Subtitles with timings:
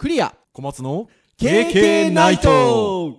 [0.00, 0.34] クリア。
[0.54, 3.18] 小松の KK ナイト。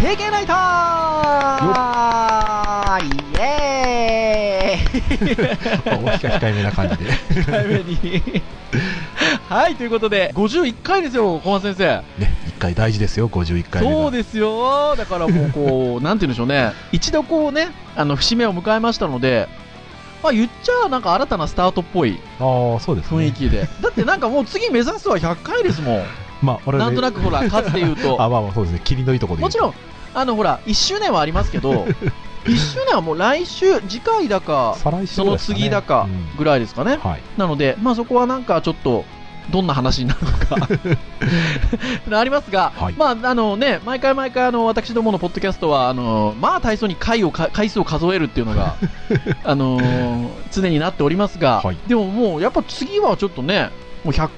[0.00, 0.56] 経験ナイトー！
[3.04, 3.08] イ
[3.40, 5.02] エーイ！
[6.20, 7.10] 控えめな感じで。
[7.10, 8.22] 1回目に
[9.48, 11.84] はいということで51回ですよ小松先生
[12.20, 14.02] ね、一回大事ですよ、51回目が。
[14.02, 19.48] そうですよだからもうこう なんて言うんでしょうね一度こうねあの節目を迎えましたので
[20.22, 23.24] まあ言っちゃなんか新たなスタートっぽいああ、そうですね。
[23.24, 26.02] 雰囲気で、だってなんかもう次目指すは100回ですもん
[26.42, 28.80] まあ、我々なんとなくほらかつて言うと あ、まあまあそうですね。
[28.84, 29.58] 霧のいいところで言うと。
[29.64, 29.76] もち
[30.14, 31.86] ろん、あのほら、1周年はありますけど、
[32.44, 36.98] 1周年はもう来週、次回だか、再来週そのですかね次だかうんぐらいですかね。
[37.02, 37.22] はい。
[37.36, 39.04] なので、まあそこはなんかちょっと、
[39.50, 40.68] どんな話になるのか
[42.20, 48.76] ありますが、はいまああのね、毎回毎回あの私どものポッドキャストは、あのまあ体操に回をか回数を数えるっていうのが、
[49.44, 49.80] あの
[50.50, 53.70] 常になっておりますが、はいでももうやっぱ次はちょっとね、
[54.04, 54.28] もう100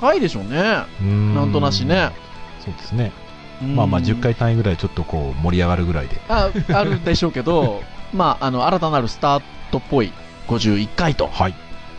[0.00, 0.58] 回でしょうね。
[1.00, 2.10] うーんなんとなしね。
[2.64, 3.12] そうですね。
[3.62, 6.20] うんまあまあ10回単位ぐらいちょっとこう盛り上がるぐらいで。
[6.28, 7.82] ああるでしょうけど、
[8.14, 10.12] まあ、あの新たなるスタートっぽい
[10.48, 11.54] 51回とはい。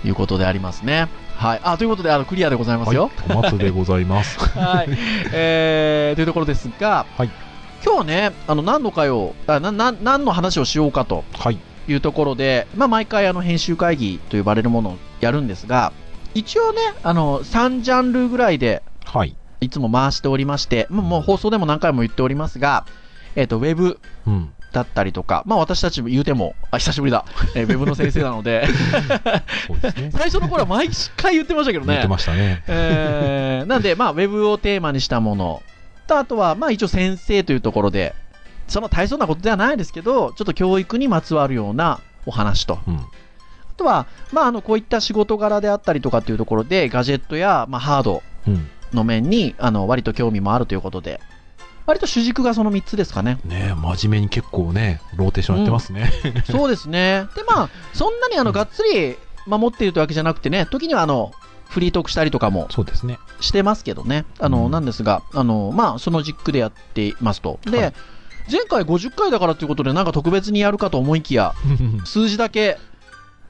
[0.06, 1.10] いうことでありますね。
[1.40, 2.98] はい、あということであのクリアでございますはい。
[2.98, 3.10] よ。
[3.30, 4.38] 小松でございます。
[4.60, 4.90] はい、
[5.32, 7.30] えー、というところですが、はい
[7.82, 11.58] 今日はね、あの何の回をあなな何の話をしようかとはい。
[11.88, 15.94] いうところで、まあ、毎回あの編集会議と呼ばれるものをやるんですが、
[16.36, 19.34] 一応ね、あの3ジャンルぐらいではい。
[19.62, 22.86] いつも回しておりまして、もうもう放送でも何回も言っておりますが、
[23.38, 24.52] えっ、と、ウェブうん。
[24.72, 27.26] だったりとか、まあ私たちも言うても、あ、久しぶりだ、
[27.56, 28.68] えーウェブの先生なので、
[29.98, 30.12] ね。
[30.12, 32.08] 最初の頃は毎回言ってましたけどね言って。
[32.08, 32.64] ましたね。
[32.68, 35.64] えーなんで、まあウェブをテーマにしたもの
[36.08, 38.14] と、あとは、まあ一応先生というところで、
[38.68, 42.80] その大層なことではないですけど、ちょっと教育にまつわるようなお話と。
[42.88, 42.96] うん。
[42.98, 43.02] あ
[43.78, 48.68] とは、まああの、こういった仕事柄であったりとかっていうところで、ガジェットや、まあハードうん。
[48.94, 51.20] の面に、あの、割と興味もあるということで、
[51.86, 53.40] 割と主軸がその3つですかね。
[53.44, 56.12] ね真面目に結構ね、ローテーションやってますね。
[56.50, 57.26] そうですね。
[57.36, 59.18] で、まあ、そんなにあの、がっつり
[59.48, 61.32] 守っているというわけじゃなくてね、時にはあの、
[61.70, 63.20] フリートークしたりとかもそうですね。
[63.42, 64.26] してますけどね。
[64.40, 67.60] あの、うんなんですが、あの、まあ、その軸でやっていますと。
[67.66, 67.94] で、はい
[68.52, 71.54] 前回50回だからということで、なんか特別にやるかと思いきや、
[72.04, 72.80] 数字だけ、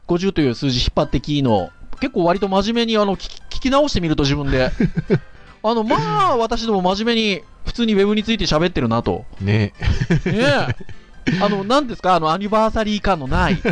[0.07, 1.69] 50という数字引っ張ってきの、
[2.01, 4.71] 結構割と真面目にあの、聞き直してみると自分で。
[5.63, 5.97] あの、ま
[6.31, 9.25] あ、私ども真面目に、普通にウェブについて喋ってるなと。
[9.41, 9.73] ね
[10.25, 10.75] ねえ。
[11.41, 12.15] あの、なんですか？
[12.15, 13.57] あの、アニバーサリー感のない。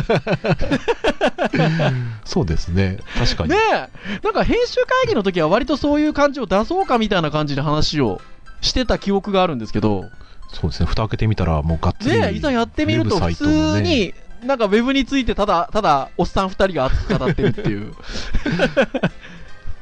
[2.24, 2.98] そうですね。
[3.18, 3.50] 確かに。
[3.50, 3.88] ねえ、
[4.22, 8.20] なんか編集会議の時は割とそういう感じを出そうかみたいな感じで話を
[8.60, 10.04] してた記憶があるんですけど、
[10.52, 10.86] そうですね。
[10.86, 12.20] 蓋開けてみたら、もうがっつり。
[12.20, 17.92] ねえ、いざやってみると普通に、なんかウェブについてただ、ただ、おっさん二人が熱く語ってるっていう。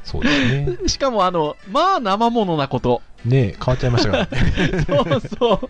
[0.07, 0.87] そうですね。
[0.87, 3.01] しかもあの、まあ生ものなこと。
[3.25, 4.85] ね変わっちゃいましたからね。
[4.87, 5.69] そうそう。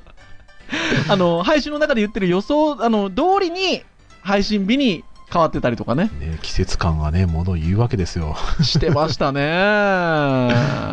[1.09, 3.83] あの、配信の中で言ってる予想、あの、通りに、
[4.21, 6.11] 配信日に変わってたりとかね。
[6.19, 8.35] ね季節感がね、ものを言うわけですよ。
[8.61, 9.41] してましたね。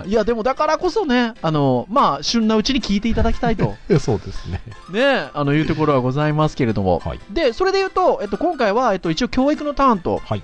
[0.07, 4.63] いや、でもだからこそね、あの、まあ、旬なうちに聞いていただきたいと、そうですね。
[4.91, 7.01] ね、あの、いうところはございますけれども。
[7.05, 7.21] はい。
[7.31, 10.43] で、それで言うと、えっと、今回は、えっと、一応教育のターンとはい。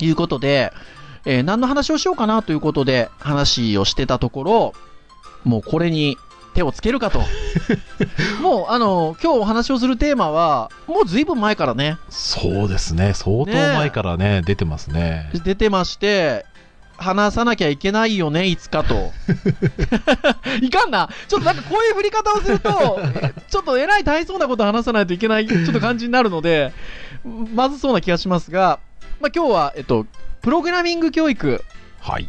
[0.00, 0.72] いうことで、
[1.26, 4.74] えー何の話をしようかなということで話をしてたところ、
[5.44, 6.16] もうこれに
[6.54, 7.20] 手をつけるかと。
[8.40, 13.12] もう、あの、今日お話をするテーマは、もうずいぶん前からね、そうですね。
[13.14, 15.30] 相当前からね、出てますね。
[15.44, 16.46] 出てまして、
[16.96, 19.12] 話さなきゃいけないよね、いつかと。
[20.62, 21.08] いかんな。
[21.28, 26.72] ちょっとなんかこういう振り方をすると、え ちょっとえらい大変そうなことを話さないといけない、ちょっと感じになるので、
[27.52, 28.78] まずそうな気がしますが、
[29.20, 30.06] まあ今日は、えっと、
[30.44, 31.64] プログラミング教育、
[32.00, 32.28] はい。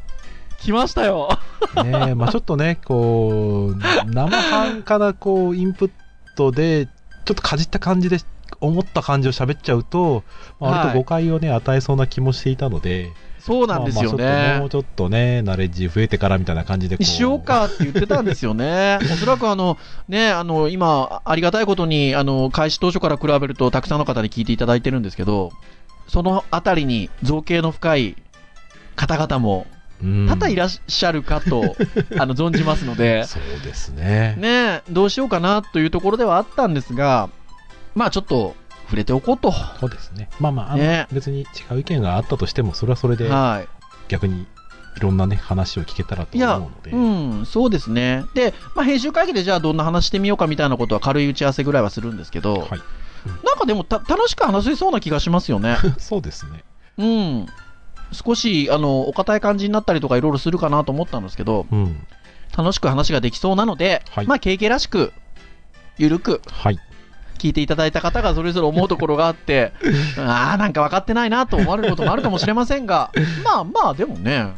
[0.59, 1.38] 来ましたよ。
[1.84, 5.92] ねまあちょっとね、こう、生半可な、こう、インプッ
[6.38, 8.19] トで、ちょっとかじった感じで、
[8.62, 10.24] 思った感じを喋っちゃうと、
[10.62, 14.69] まあ割と誤解をね、与えそうな気もしていたので、そうなんですよまあまあもねう。
[14.69, 17.04] ちょっとね、ナレッジ増えてからみたいな感じで。
[17.04, 18.98] しようかって言ってたんですよね。
[19.12, 25.51] おそらくあの、ね、あの、今、ありがたいことに、あの、開始当初から比べると、たくさんの方に聞いていただいてるんですけど、
[26.07, 28.16] そのあたりに造形の深い
[28.96, 29.68] 方々も
[30.04, 31.75] うん、多々いらっしゃるかと、
[32.19, 34.36] あの、存じますので、そうですね。
[34.38, 37.30] ね、どうしようかなというところではあったんですが、
[37.96, 39.54] まあちょっと触れておこうと。
[39.80, 40.30] そうですね。
[40.40, 43.68] まあまあ、あのね別に違う意見があったとしても、それはそれではい。
[44.10, 44.46] 逆に
[44.98, 46.92] いろんなね、話を聞けたらと思うので。
[46.92, 48.24] うん、そうですね。
[48.34, 52.81] で、まあ、編集会議でじゃあどんな話してみようかみたいなことは軽い打ち合わせぐらいはするんですけど、はい。
[53.44, 55.77] なんかでもた楽しく話せそうな気がしますよね。
[55.98, 56.63] そうですね。
[56.98, 57.45] うん。
[58.12, 62.06] 少し、あの、お堅い感じになったりとかいろいろするかなと思ったんですけど、うん。
[62.56, 65.12] 楽しく話ができそうなので、はいまあ、KK らしく、
[65.98, 66.80] ゆるくはい。
[67.38, 69.74] 聞いていただいた方がそれぞれ思うところがあって、
[70.18, 73.12] ああ、なんか分かってないなと思われることもあるかもしれませんが、
[73.44, 74.54] まあまあ、でもね、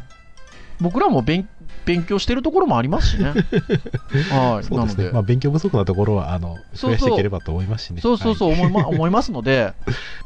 [0.80, 1.48] 僕らも勉
[1.86, 3.30] 勉強してるところもありますしね。
[3.32, 3.36] はい。
[3.40, 4.68] なので。
[4.68, 5.10] そうですね。
[5.12, 8.02] まあ、勉強不足なところは、あの、増やしていければと思いますしね。
[8.02, 9.74] そうそうそう思い,、ま、 思いますので、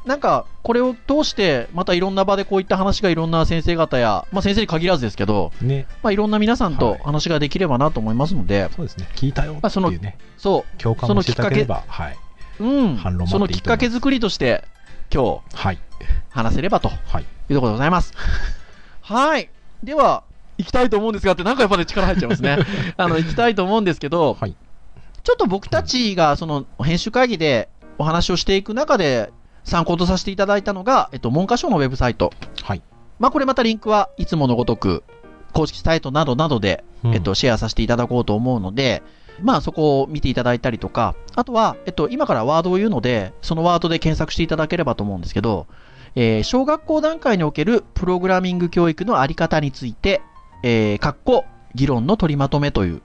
[0.06, 5.68] なんかこれを通して、またいろんな場でこういった話がいろんな先生方や、まあ、先生に限らずですけど、はい。
[5.68, 5.86] ね。
[6.04, 9.08] まあ、いろんな皆さんとはい話ができればなと思いますので、そうですね。
[9.16, 12.18] 聞いたよっていうね、そ共感もしていただければ、はい。
[12.60, 14.64] う、うん反論、もそのきっかけ作りとして、
[15.14, 15.80] 今日はい。
[16.30, 17.24] 話せればとはい。
[17.24, 18.14] いうところでございます。
[19.02, 19.50] はい。
[19.84, 20.24] では、
[20.58, 22.58] 行きたいと思うんですがって、なんかやっぱね、力入っちゃいますね。
[22.98, 24.56] あの、行きたいと思うんですけど、はい。
[25.24, 29.32] ちょっと僕たちが、その、編集会議でお話をしていく中で、
[29.64, 32.32] 参考とさせていただいたのが、えっと、文科省のウェブサイト。
[32.64, 32.82] はい。
[33.20, 35.04] まあ、これまたリンクはいつものごとく、
[35.54, 39.04] 公式サイトなどなどで、うんえっと、シェアさせていただこうと思うので、
[39.42, 45.68] まあ、そこを見ていただいたりとか、あとは、えっと、今からワードを言うので、そのワードで検索していただければと思うんですけど、
[46.16, 50.22] えー小学校段階におけるプログラミング教育のあり方について、
[50.64, 53.02] えー、かっこ、議論の取りまとめという、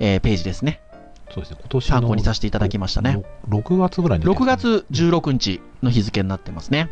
[0.00, 0.80] えーページですね。
[1.30, 1.58] そうですね。
[1.60, 3.24] 今年の参考にさせていただきましたね。
[3.48, 6.90] ろ6月ぐらいに出て6ますね、月16日の日付になってますね。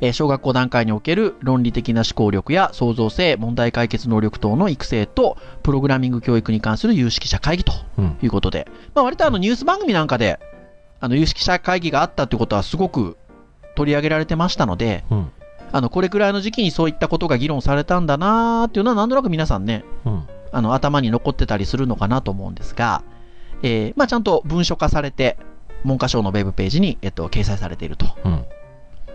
[0.00, 8.18] えー小学校段階における論理的な思考力や創造性、問題解決能力等の育成と、プログラミング教育に関する有識者会議とうん。
[8.22, 10.40] いうことで、まあ、割とあのニュース番組なんかで、
[11.00, 13.16] あの有識者会議があったということはすごく
[13.76, 15.32] 取り上げられてましたので、うん。
[15.72, 20.28] あのこれくらいの時期にそういったことが議論されたんだなーっていうのは、なんとなく皆さんね、うん。
[20.52, 23.02] あの頭に残ってたりするのかなと思うんですが、
[23.62, 25.38] えーまあ、ちゃんと文書化されて、
[25.84, 28.44] 文科省のウェブページに、えっと、掲載されているとうん。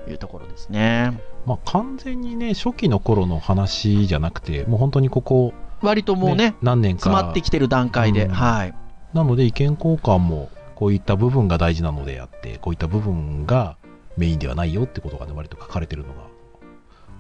[0.10, 1.22] いうところですね。
[1.46, 7.02] まあ、完全にね、初期の頃の話じゃなくて、もう本当にここ、割ともうね、何年か。
[7.02, 8.74] 詰まってきてる段階で、うんはい。
[9.14, 13.78] なので意見交換もこういった部分が大事なのであって、こういった部分が
[14.18, 16.22] メインではないよってことがね、割と書かれてるのが、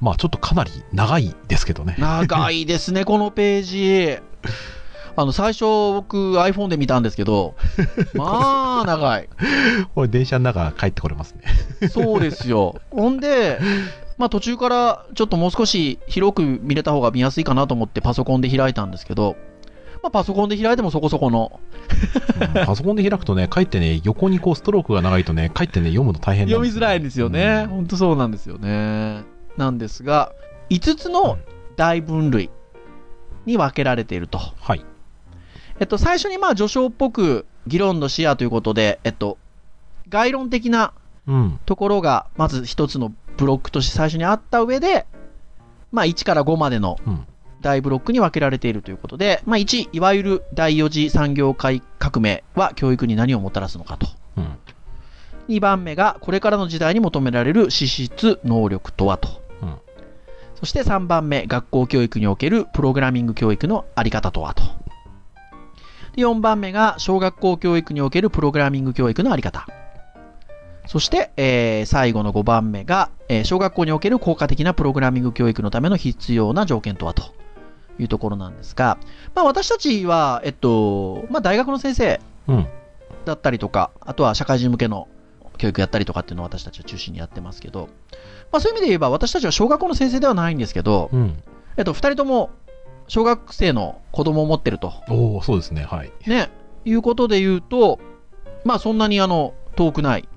[0.01, 1.95] まあちょっとかなり長いですけどね。
[1.99, 4.17] 長いですね、 このページ。
[5.19, 5.63] あの、最初
[5.93, 7.55] 僕 iPhone で見たんですけど、
[8.13, 9.27] まあ、長い。
[9.95, 11.33] これ電車の中帰ってこれます
[11.81, 11.89] ね。
[11.89, 12.75] そうですよ。
[12.91, 13.59] ほんで、
[14.17, 19.35] まあ途中からちょっともう少し広く見れた方が見やすいかなと思ってパソコンで開いたんですけど、
[20.03, 21.59] まあパソコンで開いてもそこそこの
[22.55, 27.61] うんパソコンで開くとね、かえってね、横にこうストロークが長いとね、かえってね、読むの大変読みづらいんですよね。
[27.65, 29.23] うんほんとそうなんですよね。
[29.57, 30.31] なんですが、
[30.69, 31.37] 5つの
[31.75, 32.49] 大分類
[33.45, 34.37] に分けられていると。
[34.37, 34.85] はい。
[35.79, 39.37] えっと、最初にまあ序章っぽく議論の視野ということで、えっと、
[40.09, 40.93] 概論的な
[41.27, 41.59] うん。
[41.65, 45.05] ところがまず一つのブロックとして最初にあった上で、
[45.91, 47.27] まあ1から5までのうん。
[47.59, 54.07] 大ブロックに分けられているということで、まあ1、いわゆる第4次産業界革命は教育に何をもたらすのかと。
[54.37, 54.57] うん。
[55.49, 59.41] 2番目がこれからの時代に求められる資質能力とはと。
[60.57, 64.63] うんそして3番目、学校教育におけるプログラミング教育のあり方とはと。
[66.15, 69.67] で4番目が小学校教育におけるプログラミング教育のあり方。
[70.87, 77.33] そして、えー最後の5番目が、えー小学校における効果的なプログラミング教育のための必要な条件とはと
[77.99, 78.97] いうところなんですが、
[79.35, 82.67] まあ私たちは、えっと、まあ大学の先生うん。
[83.25, 85.07] だったりとか、あとは社会人向けの
[85.57, 87.89] 教育やったりとかっていうのを私たちは中心にやってますけど、
[88.51, 91.43] まあそういう意味で言えば私たちは小学校の先生ではないんですけど、うん。
[91.77, 92.49] えっと、二人とも
[93.07, 95.83] 小学生の子供を持ってると、おおそうですね。
[95.83, 96.11] はい。
[96.25, 96.49] ね、
[96.85, 97.99] いうことで言うと、
[98.65, 100.27] まあそんなにあの、遠くない。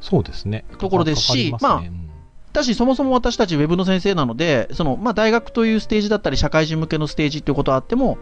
[0.00, 0.64] そうですね。
[0.78, 2.06] ところですしかかりますねうん
[2.52, 8.16] だし、そもそも私たちウェブの先生なので、その、まあ大学というステージだったり、社会人向けのステージっていうことはあっても、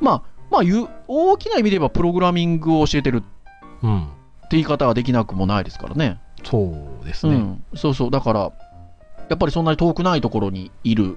[0.00, 0.62] まあ、まあ
[1.08, 3.26] 大きな意味で言えばプログラミングを教えてるって
[3.82, 4.08] うん。
[4.50, 6.20] 言い方はできなくもないですからね。
[6.44, 7.34] そうですね。
[7.34, 8.52] うん、そうそう、だから、
[9.28, 11.16] やっぱりそんなに遠くないところにいる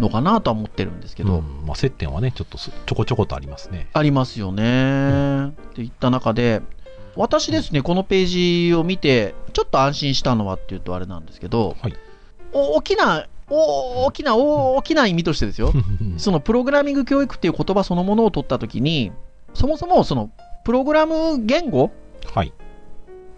[0.00, 3.88] のかなとは思ってるんですけど、うんまあ、接点はね、ちょっとすちょこちょことありますね。
[3.92, 5.48] ありますよね。
[5.48, 6.62] っていった中で、
[7.14, 11.94] 私ですね、このページを見て、ちょっと安心したのはっていうとあれなんですけど、はい
[12.54, 15.72] 大きな、大きな、大きな意味としてですよ、
[16.18, 19.10] そのプログラミング教育っていう言葉そのものを取ったときに、
[19.54, 20.30] そもそもその
[20.64, 21.90] プログラム言語
[22.34, 22.52] はい。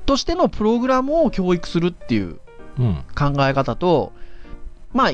[0.04, 2.38] としてのプログラムを教育するっていう
[2.78, 3.04] うん。
[3.14, 4.12] 考え方と、
[4.92, 5.10] まあ、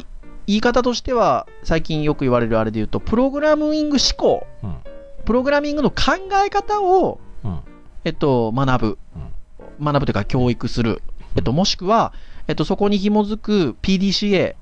[0.46, 4.76] 言い方としては、最近よく言われるあれで言うと、プログラミング思考、うん。
[5.24, 7.60] プログラミングの考え方を、うん。
[8.04, 8.98] えっと、学ぶ。
[9.82, 11.02] 学ぶというか教育する。
[11.36, 12.12] えっと、もしくは、
[12.48, 14.54] えっと、そこに紐づく PDCA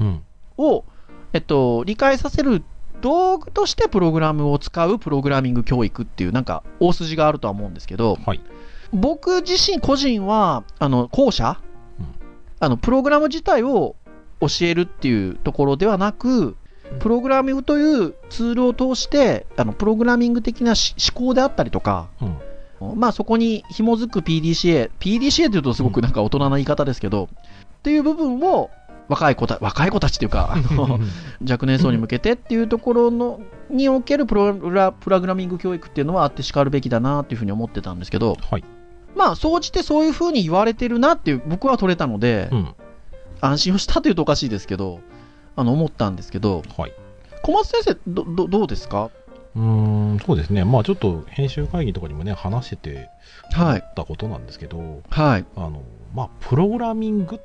[0.00, 0.22] うん。
[0.56, 0.84] を、
[1.32, 2.62] えっと、理解させる
[3.00, 8.40] 道具としてプログラムを使うプログラミング教育っていう、なんか、大筋があるとは思うんですけど、はい
[8.92, 11.60] 僕自身個人は、あの、後者、
[11.98, 12.06] うん。
[12.60, 13.96] あの、プログラム自体を
[14.40, 16.56] 教えるっていうところではなく、
[17.00, 22.38] プログラミングというツールを通して、あの、プログラミング的なし思考であったりとか、うん。
[22.96, 27.28] まあそこに紐づく PDCA、PDCA というとすごくなんか大人な言い方ですけど、
[27.78, 28.70] っていう部分を
[29.08, 31.00] 若い子た、若い子たちっていうか、あの
[31.48, 38.64] 若年層に向けてっていうところのにおけるプログラプログラミング教育っていうのはあってしかるべきだなっていうふうに思ってたんですけど、はい
[39.18, 42.74] まあ、総じてそういうふうに言われてるなっていう、僕は取れたので、うん。
[43.40, 45.00] 安心をしたというとおかしいですけど、
[45.56, 46.92] あの思ったんですけど、はい。
[47.42, 49.10] 小松先生、どどどうですか？
[49.54, 50.64] うーんそうですね。
[50.64, 53.08] まあちょっと編集会議とかにもね話してて
[53.52, 55.82] はい、たことなんですけどはい、あの
[56.14, 57.38] まあプログラミングっ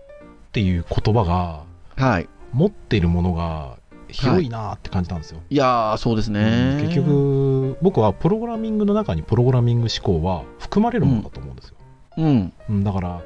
[0.51, 1.63] ていう言葉が
[2.03, 2.27] はい。
[2.53, 3.77] 持っているものが
[4.13, 6.79] 広いなって感じたんですよ、いやー、そうですね。
[6.81, 11.75] 結、局僕はプログラミングの中にプログラミング思考は含まれるものだと思うんですよ、
[12.17, 13.21] うん、うんだから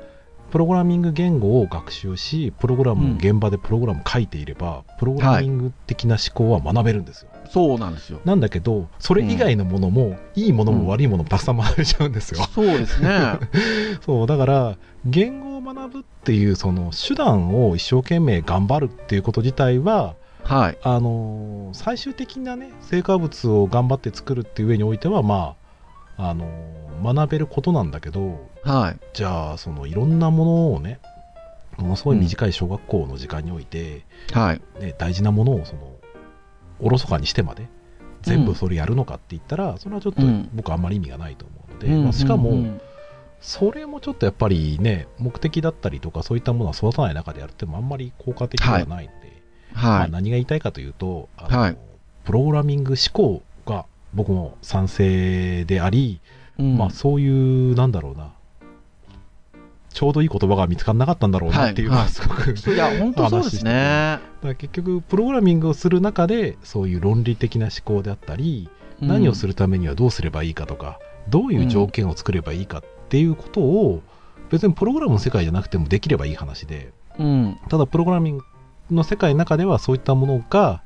[0.51, 8.22] プログラミング言語を学習しプログラムを現場でプログラム書いていれば、プログラミング的な思考は学べるんですよ、そうなんですよ。
[8.24, 13.10] なんだけどそれ以外のものも、いいものも悪いものもたくさん学べちゃうんですよ、そうですね。
[14.01, 20.15] そうだから言語を学ぶっていうその手段を一生懸命頑張るっていうこと自体は
[20.48, 20.77] はい。
[20.82, 25.56] あのー最終的なね成果物を頑張って作るっていう上においてはま
[26.18, 29.00] ああのー学べることなんだけどはい。
[29.13, 31.00] じゃあそのいろんなものをね
[31.77, 34.62] ものすごい短い小学校の時間において、はい。
[34.80, 35.92] ね、大事なものをその
[36.80, 37.68] おろそかにしてまで
[38.24, 42.82] 全部それやるのかって言ったら、それはちょっとうん僕あんまり意味がないと思うので、うんまあ、しかも、うんうん
[43.39, 49.37] それもちょっとやっぱりね目的だったりとかそういったものは育たない中でやるってもあんまり効果的ではないので、い。
[49.79, 51.77] あ何が言いたいかというとあの、はい。
[52.25, 56.19] プログラミング思考が僕も賛成であり、
[56.57, 56.77] うん。
[56.77, 58.34] まあそういうなんだろうな。
[59.89, 62.10] ちょうどいい言葉が見つからなかったんだろうなっていうのははい。
[62.12, 64.19] すごく、いや、本当そうですね。
[64.43, 68.69] だ結局プログラミングをする中でそういう論理的な思考であったり、
[69.01, 74.01] 何をするるためにはどうすればいいかとかどういう条件を作ればいいかっていうことを
[74.50, 77.60] 別にプログラムの世界じゃなくてもできればいい話でうん。
[77.69, 78.43] ただプログラミング
[78.91, 80.82] の世界の中ではそういったものが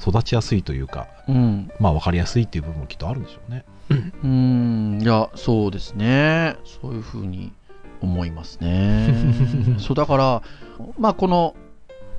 [0.00, 1.70] 育ちやすいというかうん。
[1.78, 3.64] まあ分かりやすいっていう部分もきっとあるんでしょうね。
[4.22, 4.98] うん。
[5.02, 6.56] いや、そうですね。
[6.64, 7.52] そういうふうに
[8.00, 9.14] 思いますね。
[9.78, 10.42] そう、だから、
[10.98, 11.54] まあ、この、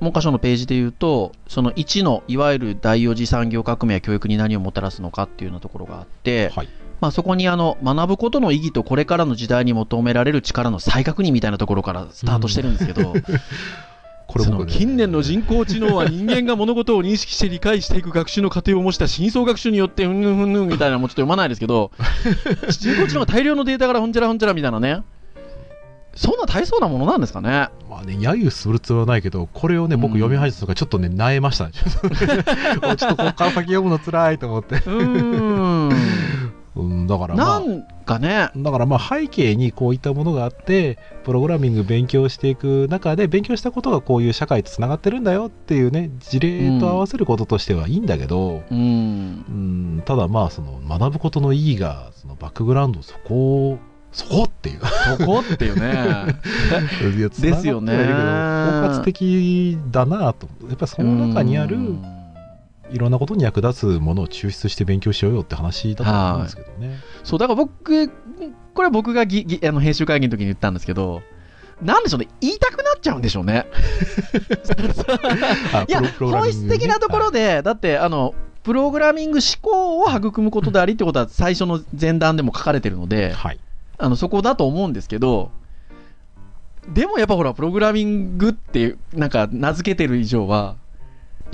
[0.00, 6.68] 文科省のページで言うと、その1のいわゆる第4次産業革命や教育に何をもたらすのかっていうようなところがあって、はい、
[7.00, 13.14] まあ、そこにあの学ぶことの意義とこれからの時代に求められる力の再確認みたいなところからスタートしてるんですけど、そ の
[14.34, 21.92] これ僕、ね、近年の人工知能は人間が物事を認識して理解していく学習の過程を模した深層学習によってうんぬんふんぬんみたいなのもちょっと読まないですけど
[22.68, 25.02] 人工知能が大量のデータからほんちゃらほんちゃらみたいなね
[26.16, 30.18] そんな大層なものなんですかねまあね揶揄するつもりはないけどこれをね僕うん。
[30.18, 31.72] 読み始めた時からちょっとね萎えましたね。
[31.72, 36.23] ちょっと ここから先読むの辛いと思って、うーん
[36.76, 38.50] うん、だからまあなんかね。
[38.56, 49.52] だからまあ背景にこういったものがあってプログラミング勉強していく中で勉強したことがこういう社会とつながってるんだよっていうね事例と合わせることとしてはいいんだけど、うんう
[50.00, 53.78] ん、ただまあその学ぶことの意義がそのバックグラウンドそこを
[54.12, 54.80] そこっていう。
[55.18, 56.36] そこっていうね。
[57.40, 57.96] ですよね。
[57.96, 60.46] 包括的だなと。
[60.68, 62.23] やっぱりその中にあるうん
[62.94, 67.00] いろんなことに役立つものを抽出して勉強しようよって話だと思うんですけどね。
[67.24, 68.12] そうだから僕こ
[68.82, 71.22] れは僕がぎぎあの編集会議の時に言ったんですけど
[71.82, 73.66] なんでしょうね言いたくなっちゃうんでしょうね
[75.74, 83.58] あいや、本質的なところで、だって、あの、プログラミング思考を育むことでありってことは最初の前段でも書かれてるので、はい。
[83.98, 85.50] あの、そこだと思うんですけど、
[86.88, 90.76] でもやっぱほら、プログラミングって、なんか名付けてる以上は、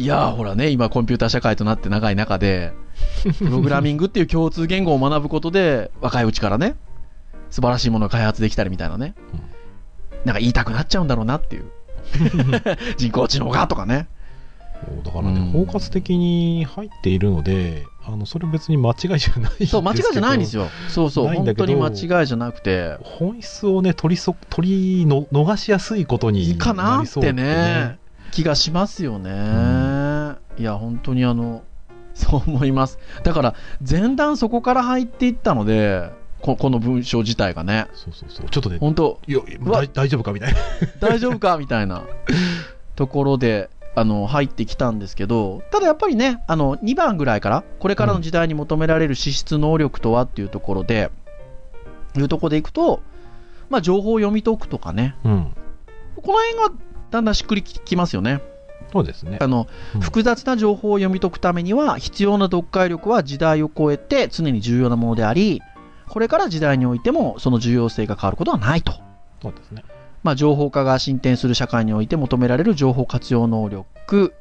[0.01, 2.73] いやーほらね、今コンピューター社会となって長い中で、
[3.39, 6.77] プログラミングっていう共通言語を学ぶことで、若いうちからね、
[7.51, 9.15] 素晴らしいものを開発できたりみたいなね、
[10.25, 11.67] なんか言いたくなっちゃうんだろうなっていう。
[12.97, 14.09] 人工知能がとかね。
[15.05, 20.69] だからね、うん包括的に入っているので、あのそれ別に間違いじゃないそう、間違いじゃないんですよ。
[20.89, 28.00] そうそう、本当に間違いじゃなくて、本質をね、取りそ取りの逃しやすいことにいいかななりそうってね。
[28.31, 29.31] 気がしますよね。
[29.31, 31.63] んいや、本当にあの、
[32.15, 32.99] そう思います。
[33.23, 33.55] だから、
[33.89, 36.11] 前段そこから入っていったので、
[36.41, 38.49] ここの文章自体がね、そうそうそう。
[38.49, 40.59] ちょっとね、本当いや大大丈夫かみたいな。
[41.01, 41.59] 大丈夫か？
[41.59, 42.03] みたいな
[42.97, 51.11] ところで、あの、入ってきたんですけど、ただやっぱりね、あの、2番ぐらいから、これからの時代に求められる資質能力とはっていうところで、
[52.17, 53.01] いうところでいくと、
[53.69, 55.53] まあ、情報を読み解くとかね、うん。
[56.17, 58.41] この辺がだんだんしっくりききますよね。
[58.93, 59.47] そうですねあ。
[59.47, 65.63] の、うん複雑な情報を読み解くためには、必要な読解力は時代を超えて常に重要なものであり、
[66.09, 68.95] これから時代においてもその重要性が変わることはないと。
[69.43, 69.85] そうですね。
[70.23, 74.35] まあ、情報化が進展する社会において求められる情報活用能力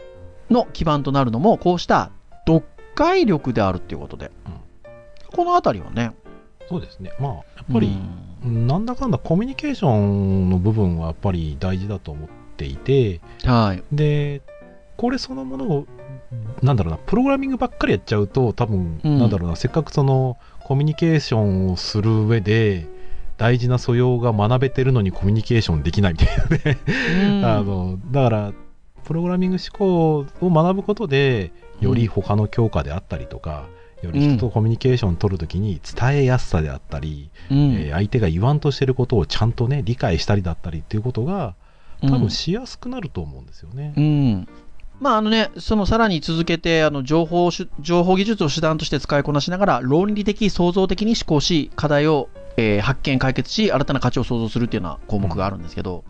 [0.49, 2.11] の基盤となるのも、こうした
[2.47, 4.31] 読解力であるっていうことで。
[5.35, 6.11] このあたりはね。
[6.67, 7.11] そうですね。
[7.19, 7.89] まあ、やっぱり、う
[8.47, 12.33] んなんだかんだコミュニケーションの部分はやっぱり大事だと思って
[12.65, 13.83] いて、はい。
[13.91, 14.41] で、
[14.97, 15.85] これそのものを、
[16.61, 22.87] なんだろうな、プログラミングばっかりやっちゃうと、多分、うんなんだろうな、せっかくそのコミュニケーションをする上で、
[23.37, 26.77] 大事な素養が学べてるのにコミュニケーションできないみたいなね。
[27.21, 28.53] うん あのだから、
[29.05, 33.67] プログラミング思考を学ぶことで、より他の教科であったりとか、
[34.03, 41.55] より人とコミュニケーションを取るときに伝えやすさであったり、うんえー相手が言わんとしてることをちゃんとね、理解したりだったりっていうことが、
[42.01, 43.93] 多分しやすくなると思うんですよね。
[43.97, 44.47] うん。
[44.99, 56.03] まああのね、そのさらに続けて、あの情報し情報技術を手段として使いこなしながら、論理的、創造的に思考し、課題を、えー発見、解決し、新たな価値を創造するっていうような項目があるんですけど、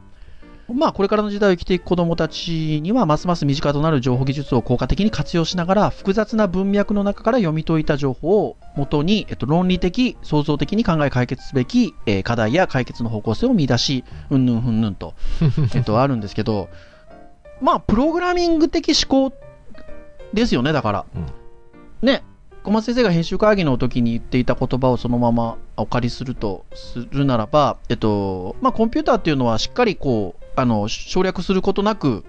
[0.74, 15.14] まあこれからの時代を生きていく子どもたちには、ますます身近となる情報技術を効果的に活用しながら、複雑な文脈の中から読み解いた情報を元に、えっと、論理的、創造的に考え解決すべき、えー課題や解決の方向性を見出し、うんぬんふんぬんと、
[15.76, 16.70] えっと、あるんですけど、
[17.62, 19.36] まあ、プログラミング的思考
[20.34, 21.06] ですよね、だから。
[22.02, 22.24] ね、
[22.70, 32.24] 小松先生が編集会議の時に言っていた言葉をそのままお借りするとするならば、えっと、まあ、コンピューターっていうのはしっかりこう、あの、省略することなく、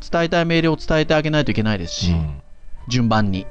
[0.00, 2.40] 伝えたい命令を伝えてあげないといけないですし、うん
[2.88, 3.46] 順番に。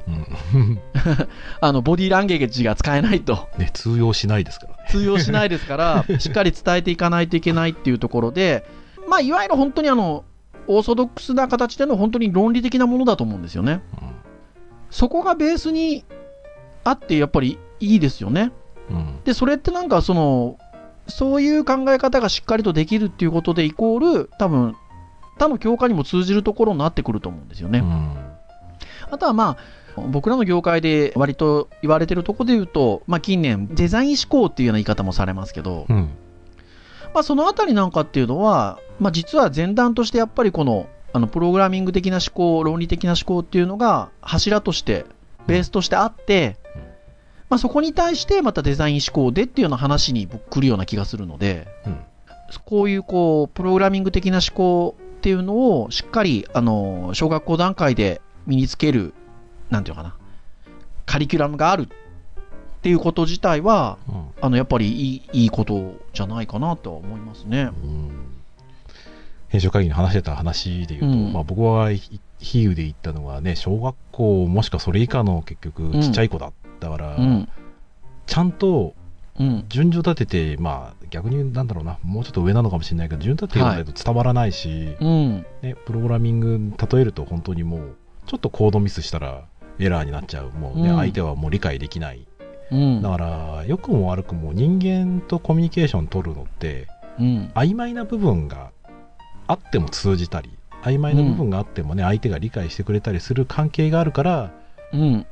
[0.54, 0.80] うん
[1.62, 3.48] あの、ボディーランゲージが使えないと。
[3.58, 4.84] ね、通用しないですからね。
[4.90, 8.66] 通用しないですから、 しっかり伝えていかないといけないっていうところで、
[9.10, 10.26] まあ、いわゆる本当にあの、
[10.68, 13.82] オーソドックスな形での本当に論理的なものだと思うんですよね。
[14.92, 16.04] そこがベースに
[16.84, 18.52] あって、やっぱりいいですよね。
[18.90, 20.58] うんうんで、それってなんかその、
[21.08, 24.76] そういう考え方がしっかりとできるっていうことで、イコール、多分、
[25.38, 27.80] 他の教科にも通じるところになってくると思うんですよね。
[27.80, 28.18] うん
[29.12, 29.58] あとはま
[29.96, 36.10] あ、僕らの業界で割と言われてるところで言うと、まあ近年、デザイン思考っていうような言い方もされますけど、うん
[37.14, 45.06] まあそのあたりなんかっていうのは、まあ実は前段としてやっぱりこの、あの、プログラミング的な思考、論理的な思考っていうのが柱として、
[45.46, 46.63] ベースとしてあってうん、
[47.54, 52.00] まあそこに対してまたデザイン思考でっていうような話に僕来るような気がするので、うん。
[52.66, 59.14] こういうこう、プログラミング的な思考っていうのをしっかり、あの、小学校段階で身につける、
[59.70, 60.16] なんていうのかな、
[61.06, 61.88] カリキュラムがあるっ
[62.82, 64.26] ていうこと自体は、うん。
[64.42, 67.70] あの、やっぱりいいいいことじゃないかなとは思いますね。
[67.84, 68.34] うん。
[69.50, 71.34] 編集会議に話してた話で言うと、うん。
[71.34, 76.02] まあ、僕はひ比喩で言ったのはね小学校もしくはそれ以下の結局ん。
[76.02, 76.54] ちっちゃい子だっ
[76.84, 77.50] たから、うん。
[78.26, 78.94] ちゃんと
[79.40, 79.66] うん。
[79.68, 85.46] 順序立ててまあ逆になんだろうなもうちょっと上なのかもしれないけど順序立ててないと伝わらないし、うん。
[85.62, 87.96] ね、プログラミング例えると本当にもう
[88.28, 89.46] ちょっとコードミスしたら
[89.80, 92.28] エラーになっちゃうもうね、うん相手はもう理解できない
[92.72, 93.02] うん。
[93.02, 96.88] だから良くも悪くも人間とコミュニケーション取るのって
[97.20, 97.52] うん。
[97.56, 98.72] 曖昧な部分が
[99.48, 100.52] あっても通じたり
[100.84, 104.52] 曖昧な部分があってもね、相手が理解してくれたりする関係があるから
[104.92, 105.26] うん。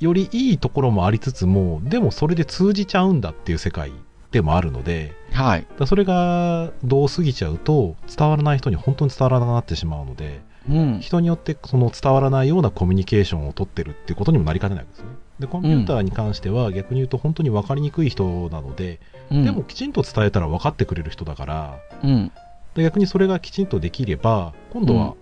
[0.00, 3.92] よりいいところもありつつもでもそれで通じちゃうんだっていう世界
[4.30, 5.66] でもあるのではい。
[5.78, 11.00] だそれがどう過ぎちゃうと伝わらない人に本当に伝わらなくなってしまうのでうん。
[11.00, 15.06] 人によってその伝わらないようなコミュニケーションを取ってるっていうことにもなりかねないですね。
[15.40, 22.32] でコンピューターに関しては逆に言うと本当に分かりにくい人なので、うんでも、きちんと伝えたら分かってくれる人だからうん。
[22.74, 25.14] で逆にそれがきちんとできれば今度は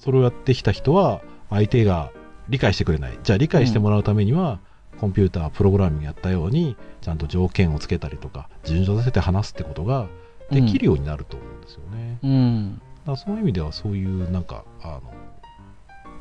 [0.00, 2.10] それをやってきた人は相手が
[2.48, 4.60] 理解してくれないじゃあ理解してもらうためには、
[4.98, 10.08] コンピュータープログラミングやったようにちゃんと条件をつけたりとか順序立てて話すってことが
[10.50, 12.18] できるようになると思うんですよね。
[12.22, 12.82] うん。
[13.06, 15.02] だそういう意味ではそういうなんかあの、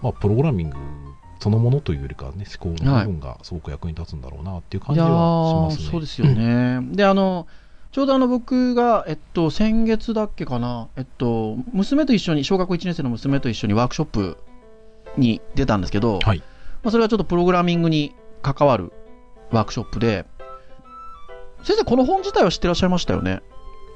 [0.01, 0.77] まあ、プログラミング
[1.39, 5.87] そのものというよりかはね思考の部分がすごく役に立つんだろうなっていう感じはしますね。
[5.87, 6.79] ーそうですよね。
[6.95, 7.47] で、あの、
[7.91, 14.37] ちょうどあの僕が、えっと、先月だっけかな、えっと、娘と一緒に、小学校1年生の娘と一緒にワークショップ
[15.17, 16.39] に出たんですけど、はい。
[16.81, 18.91] まあ、それはちょっとプログラミングに関わる
[19.51, 20.25] ワークショップで、
[21.63, 23.41] 先生、この本自体は知ってらっしゃいましたよね？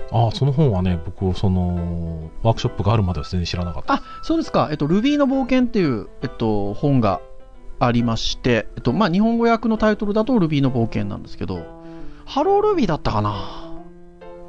[0.10, 3.96] ああ、その本はね、僕、その、ワークショップがあるまでは全然知らなかった。
[3.96, 4.70] あ、そうですか。
[4.72, 7.20] えっと、Ruby の冒険っていう、えっと、本が
[7.80, 11.66] ありまして、えっと、まあ、日本語訳のタイトルだと Ruby の冒険なんですけど、
[12.26, 13.74] Hello Ruby だったかな？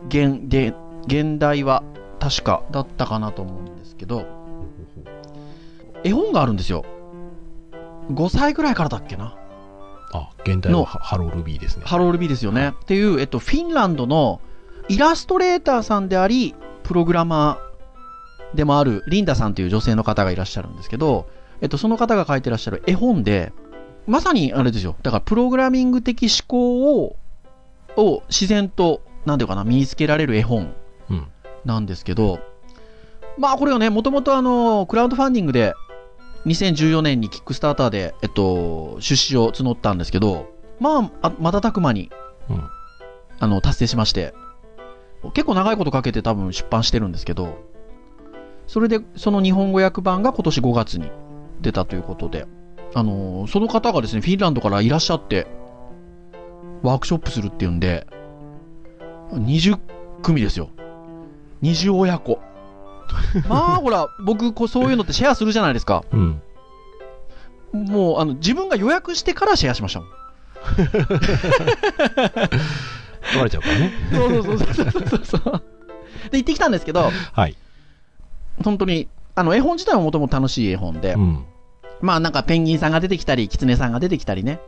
[0.07, 0.75] 現、で、
[1.07, 1.83] 現代は
[2.21, 4.38] 確かだったかなと思うんですけど、
[6.05, 6.85] 絵本があるんですよ。
[8.11, 9.37] 5歳ぐらいからだっけな。
[10.13, 11.83] あ、現代ののハハロールビーですね。
[11.85, 12.75] ハロールビーですよね。
[12.83, 14.41] っていう、えっと、フィンランドの
[14.89, 21.29] イラストレーターさんであり、プログラマーでもあるリンダさんという女性の方がいらっしゃるんですけど、
[21.61, 23.53] えっと、その方が書いてらっしゃる絵本で、
[24.07, 24.97] まさにあれですよ。
[25.03, 27.17] だから、プログラミング的思考を、
[27.97, 30.73] を自然と、なんていうかな、身につけられる絵本
[31.11, 31.27] うん。
[31.67, 32.39] なんですけど、
[33.37, 35.75] まあこれはね、もともとあの、クラウドファンディングで、
[36.49, 42.11] 2014年にキックスターターで、えっと、出資を募ったんですけど、まあ、あ瞬く間に、
[42.51, 42.63] うん。
[43.41, 44.35] あの、達成しまして、
[45.35, 47.59] 結構長いことかけて多分出版してるんですけど、
[48.67, 51.11] それで、その日本語訳版が今年5月に
[51.61, 52.47] 出たということで、
[52.95, 55.47] あのその方がですね、フィンランドからいらっしゃって、
[56.83, 58.07] ワークショップするっていうんで、
[59.33, 59.79] 20
[60.23, 60.71] 組ですよ。
[61.63, 62.41] 20親子。
[63.49, 66.05] まあ、ほら、僕、こうそういうのってシェアするじゃないですか。
[66.12, 66.42] うん。
[67.73, 70.09] もう、あの、自分が予約してからシェアしましたもん。
[73.29, 73.92] 取られちゃうからね。
[74.12, 75.62] そうそうそうそうそうそう。
[76.31, 77.57] で、行ってきたんですけど、はい。
[78.64, 81.44] 本当に、あの、絵本自体ももともと楽しい絵本でう、ん。
[82.01, 84.61] まあなんかペンギンさんが出てきたり、キツネさんが出てきたりね、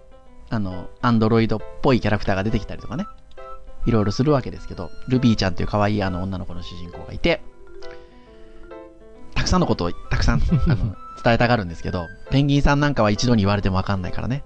[0.50, 3.06] あの、アンドロイドっぽいキャラクターが出てきたりとかね、
[3.86, 7.40] いろいろするわけですけど、ルビーちゃんっていう可愛いあの女の子の主人公がいて、
[9.40, 14.44] たくさんのことをたくさん あの伝えたがるんですけど、ペンギンさんなんかは一度に言われてもわかんないからね、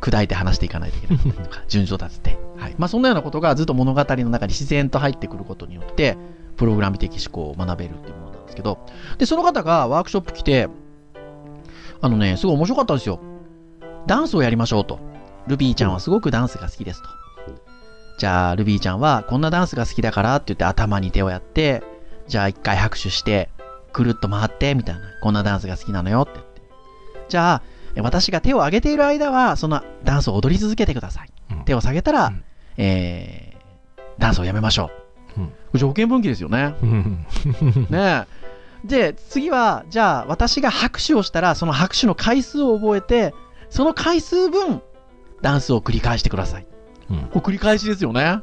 [0.00, 2.38] 砕いて話していかないといけないとか、 順序立てて。
[2.56, 2.74] はい。
[2.78, 6.16] まあそんなようなことがずっと物語の中に自然と入ってくることによって、
[6.56, 8.78] プログラム的思考を学べるっていうものなんですけど、
[9.18, 10.68] で、その方がワークショップ来て、
[12.00, 13.18] あのね、すごい面白かったんですよ。
[14.06, 15.00] ダンスをやりましょうと。
[15.48, 17.08] ルビーちゃんはすごくダンスが好きですと。
[18.18, 21.82] じゃあ、ルビーちゃんはこんなダンスが好きだからって言って頭に手をやって、
[22.28, 23.50] じゃあ一回拍手して、
[23.96, 25.00] くるっと回って、みたいな。
[25.22, 26.60] こんなダンスが好きなのよって言って。
[27.30, 27.62] じゃあ、
[27.94, 31.30] え私が手を上げている間は、そのダンスを踊り続けてください。
[31.52, 32.44] うん手を下げたら、うん
[32.76, 34.90] えー、ダンスをやめましょ
[35.38, 35.40] う。
[35.40, 36.74] うん条件分岐ですよね。
[36.82, 37.26] うん。
[37.88, 38.26] ね
[38.84, 38.86] え。
[38.86, 43.34] で、次は、じゃあ、私が拍手をしたら、その拍手の回数を覚えて、
[43.70, 44.82] その回数分、
[45.40, 46.66] ダンスを繰り返してください。
[47.10, 47.18] うん。
[47.28, 48.42] これ繰り返しですよね。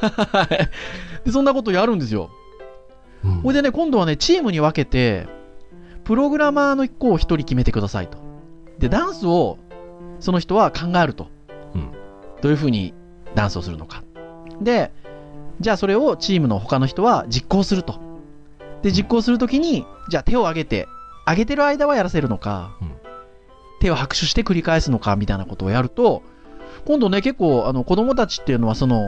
[1.24, 2.30] で、そんなことやるんですよ。
[3.40, 3.44] うん。
[3.44, 5.26] ほいでね、今度はね、チームに分けて、
[6.04, 8.18] プログラマーの子を一人決めてくださいと。
[8.78, 9.58] で、ダンスを、
[10.20, 11.28] その人は考えると。
[11.74, 11.90] うん
[12.42, 12.94] どういうふうに
[13.34, 14.02] ダンスをするのか。
[14.62, 14.92] で、
[15.60, 18.00] じゃあそれをチームの他の人は実行すると。
[18.82, 20.88] で、実行するときに、じゃあ手を挙げて、
[21.24, 22.90] 挙げてる間はやらせるのか、うん
[23.80, 26.22] 手を拍手して繰り返すのか、みたいなことをやると、
[26.86, 29.02] 今度ね、結構、あの、子供たちっていうのは、その、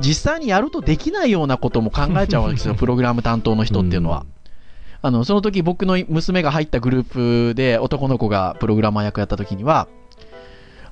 [0.00, 4.24] 実際にやるとできないようなことも考えちゃうわけですよ、 プログラム担当の人っていうのは。
[5.00, 9.88] あの、その時僕の娘が入ったグループで男の子がプログラマー役やった時には、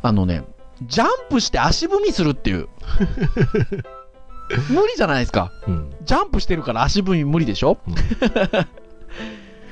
[0.03, 0.45] あのね、
[0.83, 2.69] ジャンプして足踏みするっていう。
[4.71, 5.51] 無理じゃないですか。
[5.67, 5.75] うん。
[5.75, 5.95] うん。
[6.05, 7.95] ジャンプしてるから足踏み無理でしょうん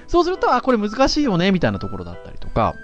[0.09, 2.74] そうすると、あ、これ難しいよね、みたいなところだったりとか、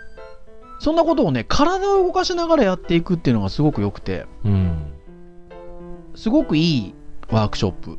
[0.81, 4.90] そんなことをね、体を動かしながらやっていくっていうのがすごく良くて、うん。
[6.15, 6.95] すごくいい
[7.31, 7.99] ワークショップ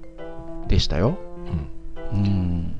[0.68, 1.18] でしたよ。
[2.14, 2.76] うん。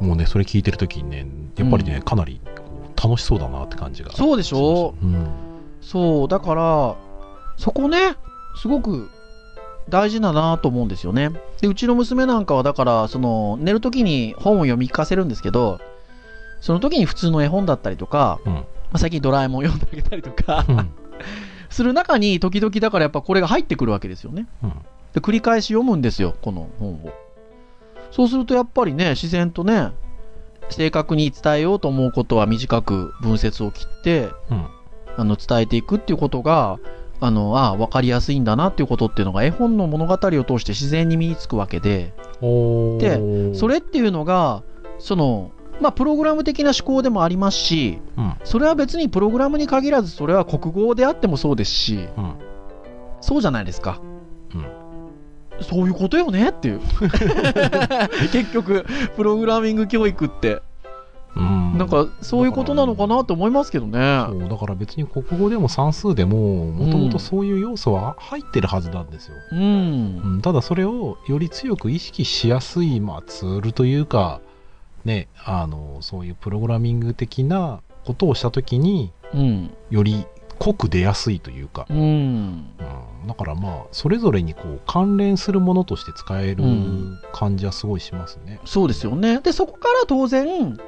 [0.00, 1.26] もうね、それ聞いてるときにね、
[1.56, 2.40] やっぱりね、かなり
[3.02, 4.12] 楽しそうだなって感じが。
[4.12, 4.94] そうでしょ？
[5.02, 5.28] うん。
[5.80, 6.96] そう、だから、
[7.56, 8.16] そこね、
[8.56, 9.10] すごく
[9.88, 11.30] 大事だなと思うんですよね。
[11.60, 15.78] で、うちの娘なんかは、だから、その、寝るときに本を読み聞かせるんですけど、
[16.60, 18.52] その時に普通の絵本だったりとか、うん。
[18.54, 20.90] まあ、最近ドラえもん読んであげたりとか、うん。
[21.76, 24.46] する中に、時々だからやっぱこれが入ってくるわけですよね。
[24.62, 24.72] うん。
[25.12, 27.12] で、繰り返し読むんですよ、この本を。
[28.10, 29.90] そうするとやっぱりね、自然とね、
[30.70, 34.66] 正確に伝えようと思うことは短く文節を切って、うん。
[35.18, 36.78] あの伝えていくっていうことが、
[37.20, 44.62] あの、ああ、わかりやすいんだなっていうことっていうのが絵本の物語を通して自然に身につくわけで、おーそ、れっていうのが、
[44.98, 48.34] その、まあ、プログラム的な思考でもありますし、うん。
[48.44, 52.34] それは別にプログラムに限らず、それは国語であってもそうですし、うん。
[53.20, 54.00] そうじゃないですか。
[54.54, 54.86] うん。
[55.62, 56.80] そういうことよねっていう
[58.32, 58.84] 結局
[59.16, 60.60] プログラミング教育って
[61.34, 69.62] うんなんかそういうことなのかなと思いますけどねそうだから別に国語でも算数でももともとそういう要素は入ってるはずなんですよ、うんう
[70.38, 74.40] んただそれをより強く意識しやすい、まあ、ツールというか
[75.06, 80.26] ねあのそういうプログラミング的なことをした時にうんより
[80.58, 81.98] 濃く出やすいというか、うん。
[81.98, 82.02] う
[83.24, 83.26] ん。
[83.26, 87.18] だからまあそれぞれにこう関連するものとして使えるうん。
[87.32, 88.58] 感じはすごいしますね。
[88.64, 89.40] そうですよね。
[89.40, 90.78] でそこから当然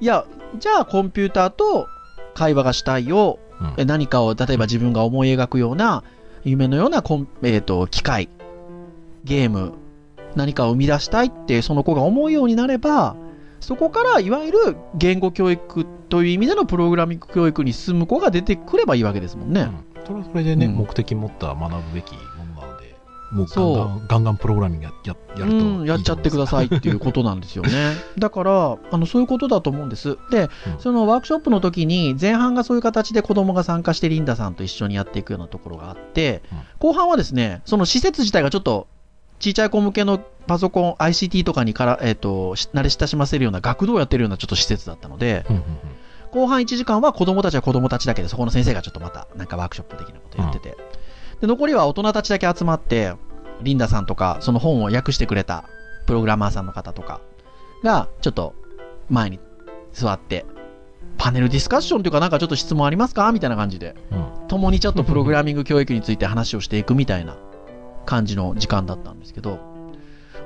[0.00, 0.26] いや
[0.58, 1.86] じゃあコンピューターと
[2.34, 3.38] 会話がしたいよ。
[3.60, 3.74] うん。
[3.76, 6.04] え何かを例えば自分が思い描くような
[6.44, 8.30] 夢のようなコン、えー、と機械
[9.24, 9.74] ゲーム
[10.36, 13.16] 何かを生み出したいってその子が思うようになれば
[13.60, 14.58] そこからいわゆる
[14.94, 19.62] 言語教育という意味でのプログラミング教育に進む子が出てくればいいわけですもんね。
[19.62, 22.20] うんそれはそれでね、うん目的持った学ぶべきも
[22.56, 22.96] のなので
[23.30, 27.70] もうガンガンプログラミングやややるとうん、やっちゃってくださいっていうことなんですよね。
[28.18, 30.16] だから、あの、そういうことだと思うんです。
[30.30, 38.86] で、うんそのワークショップの時に、前半がそういう形で子供が参加してリンダさんと一緒にやっていくようなところがあって、うん後半はですね、その施設自体がちょっと、
[39.38, 45.64] ちいちゃい子向けのパソコン、ICT とかにから、えっ、と、し慣れ親しませるような学童をやってるようなちょっと施設だったので、うんうん
[46.30, 50.76] 後半1時間は子供たちは子供たちだけで、そこの先生がちょっとまた、なんかワークショップ的なことやってて、
[51.40, 53.14] で、残りは大人たちだけ集まって、
[53.62, 55.64] リンダさんとか、その本を訳してくれた
[56.06, 57.20] プログラマーさんの方とか
[57.82, 58.54] が、ちょっと
[59.08, 59.40] 前に
[59.92, 60.44] 座って、
[61.16, 64.48] パネルディスカッションというか、なんかちょっと質問ありますかみたいな感じで、うん。
[64.48, 67.36] 共にちょっとプログラミング教育について話をしていくみたいな
[68.08, 69.58] 感じの時間だったんですけど、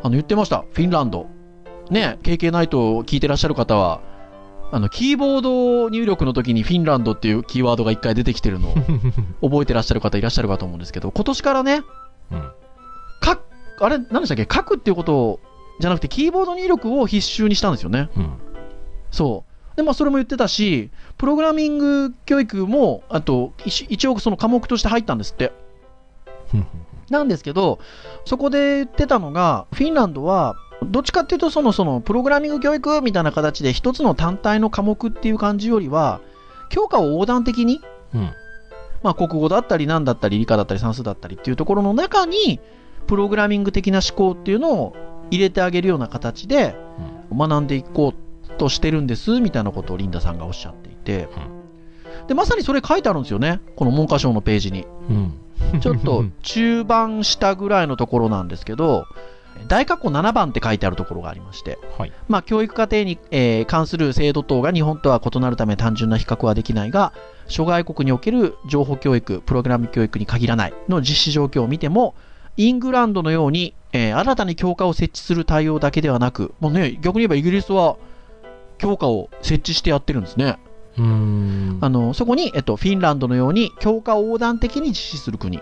[0.02, 0.64] あの、言ってました。
[0.72, 1.26] フィンランド。
[1.90, 4.00] ね、KK ナイトを聞いてらっしゃる方は、
[4.72, 8.74] あの、キーボード入力の時にフィンランドっていうキーワードが一回出てきてるのを
[9.48, 11.82] 覚えてらっしゃる方いらっしゃるかと思うんですけど、今年からね、
[12.32, 12.50] うん
[13.24, 13.40] 書く、
[13.80, 14.48] あれ、何でしたっけ？
[14.52, 15.38] 書くっていうこと
[15.78, 18.08] じゃなくて、キーボード入力を必修にしたんですよね。
[18.16, 18.30] うん
[19.10, 19.76] そう。
[19.76, 25.52] で、まあ、それも言ってたし、プログラミング教育も、あと、一一応その科目として入ったんですって。
[27.18, 27.78] うんなんですけど、
[28.24, 36.20] そこで言ってたのが、フィンランドは、どっちかっていうと、その、その、プログラミング教育みたいな形で、一つの単体の科目っていう感じよりは、
[36.70, 37.80] 教科を横断的に、
[38.14, 38.30] うん。
[39.02, 42.58] まあ、国語だったり、何だったり、理科だったり、算数だったりっていうところの中に、
[43.06, 44.96] プログラミング的な思考っていうのを
[45.30, 46.74] 入れてあげるような形で、
[47.32, 51.28] 学んでいこうとしてるんです、みたいなことをリンダさんがおっしゃっていて、
[52.26, 53.60] で、まさにそれ書いてあるんですよね。
[53.76, 54.86] この文科省のページに。
[55.08, 55.41] うん
[55.80, 59.06] ちょっと中盤下ぐらいのところなんですけど、
[59.68, 67.12] 大括弧7番って書いてあるところがありまして、はいまあ、教育課程に、えー関する制度等が日本とは異なるため単純な比較はできないが、
[67.48, 72.14] 諸外国における情報教育、プログラム教育に限らないの実施状況を見ても、
[72.56, 77.96] イングランドのように、えー新たに教科を設置する対応だけではなく、もうね、逆に言えばイギリスは
[78.78, 80.58] 教科を設置してやってるんですね。
[80.98, 81.78] うん。
[81.80, 85.60] あの、そこに、えっと、フィンランドのように教科を横断的に実施する国。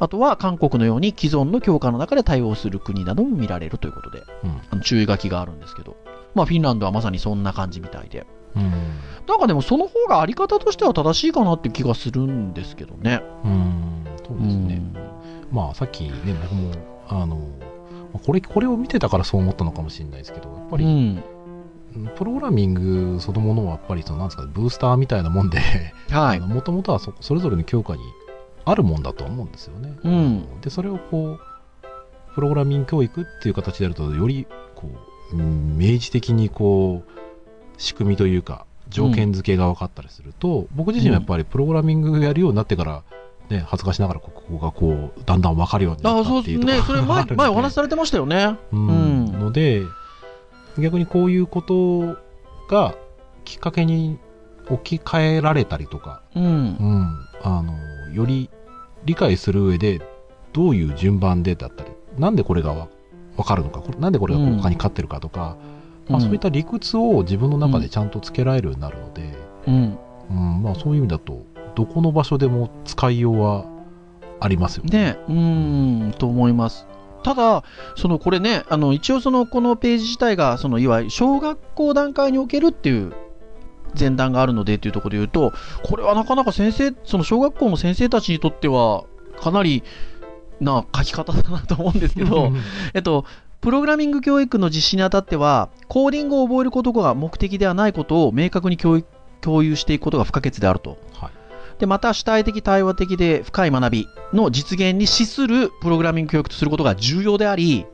[0.00, 4.60] あとは韓国のように既存の教科の中で対応する国なども見られるということで、うん。
[4.70, 5.96] あの注意書きがあるんですけど、
[6.34, 8.72] まあ、フィンランドはまさにそんな感じみたいで、うん。
[9.26, 13.22] なんかでもその方があり方としては正しいかなって気がするんですけどね。
[13.44, 14.04] うん。
[14.26, 14.82] そうですね。
[15.50, 16.72] まあさっきね僕も
[17.08, 17.42] あのま
[18.14, 21.22] あこれこれを見てたからそう思ったのかもしれないですけどやっぱり、うん。
[22.16, 25.58] プログラミングそのものはやっぱりそのなんですかねブースターみたいなもんで
[26.10, 26.40] はい。
[26.40, 28.02] もともとはそそれぞれの教科に
[28.64, 29.94] あるもんだとは思うんですよね。
[30.04, 34.88] うんでそれをこうプログラミング教育っていう形でやるとよりこ
[35.32, 37.10] ううん明示的にこう
[37.78, 43.02] 仕組みというか条件付けが分かったりすると、僕自身はやっぱりプログラミングやるようになってから、
[43.48, 46.86] ね、恥ずかしながらここがこうだんだん分かるようになあったっていうとそうですね。
[46.86, 48.58] それ前、前お話しされてましたよね。
[48.70, 49.82] うんうんので
[50.78, 52.16] 逆にこういうこと
[52.68, 52.94] が
[53.44, 54.18] きっかけに
[54.68, 56.48] 置き換えられたりとか、うんう。
[56.48, 57.74] ん、あの
[58.14, 58.50] より
[59.04, 60.00] 理解する上で
[60.52, 62.88] どういう順番でだったりなんでこれがわ
[63.36, 65.56] 分かるのかなんでこれが他に勝ってるかとか、
[66.08, 69.34] まあ、そういった理屈を自分の中でちゃんとつけられるようになるので、
[69.66, 69.98] うん。
[70.30, 73.64] うんまあ、そういう意味だとどこの場所でも使いようは
[74.40, 75.12] ありますよね。
[75.12, 76.86] ね、うーん、と思います。
[77.22, 77.64] ただ、
[77.96, 83.12] そのこれね、あの一応そのこのページ自体が、そのいわゆる小学校段階におけるっていう
[83.98, 85.52] 前段があるのでっていうところで言うと、
[85.84, 89.04] これはなかなか先生、その小学校の先生たちにとっては、
[89.40, 89.82] かなり
[90.60, 92.52] な書き方だなと思うんですけど、
[92.94, 93.24] えっと、
[93.60, 99.06] プログラミング教育の実施にあたっては、コーディングを覚えることが目的ではないことを明確に教育
[99.40, 100.98] 共有していくことが不可欠であると。
[101.14, 101.41] はい
[101.82, 107.86] で、また主体的対話的で深い学びの実現に資するプログラミング教育とすることが重要であり、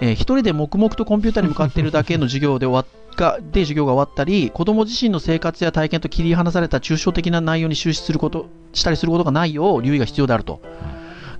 [0.00, 10.60] えー一人で黙々とコンピューターに向かっているだけの授業で終わっがで授業が終わったり、子供自身の生活や体験と切り離された抽象的な内容に終始すること、したりすることがないよう留意が必要であると。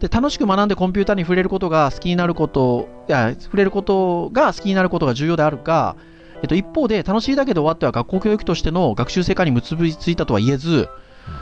[0.00, 5.94] で楽しく学んでコンピューターに触れることが好きになること、いや触れることが好きになることが重要であるが、
[6.42, 10.88] えっと、一方で楽しいだけで終わっては学校教育としての学習成果に結びついたとは言えず、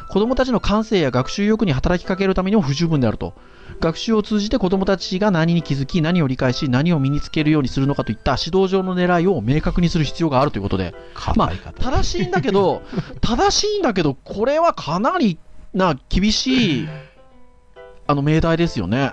[0.09, 3.35] 子供たちの感性や学習意欲に働きかけるためにも不十分であると。
[3.81, 10.95] 学習を通じて子供たちが何に気づき、何を理解し、何を身につけるようにするのかといった指導上の狙いを明確にする必要があるということで、
[11.35, 12.83] まあ正しいんだけど、
[13.21, 15.39] 正しいんだけど、これはかなり
[15.75, 16.89] な厳しい、
[18.07, 19.13] あの、命題ですよね。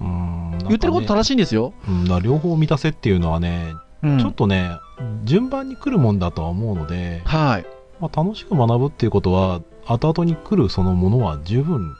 [0.00, 1.72] ね言ってること正しいんですよ。
[1.88, 4.78] うん両方満たせっていうのはね、うんちょっとね、
[5.24, 7.66] 順番に来るもんだとは思うので、はい。
[8.00, 11.94] まあ、楽しく学ぶっていうことは、後々に来るそのものは十分、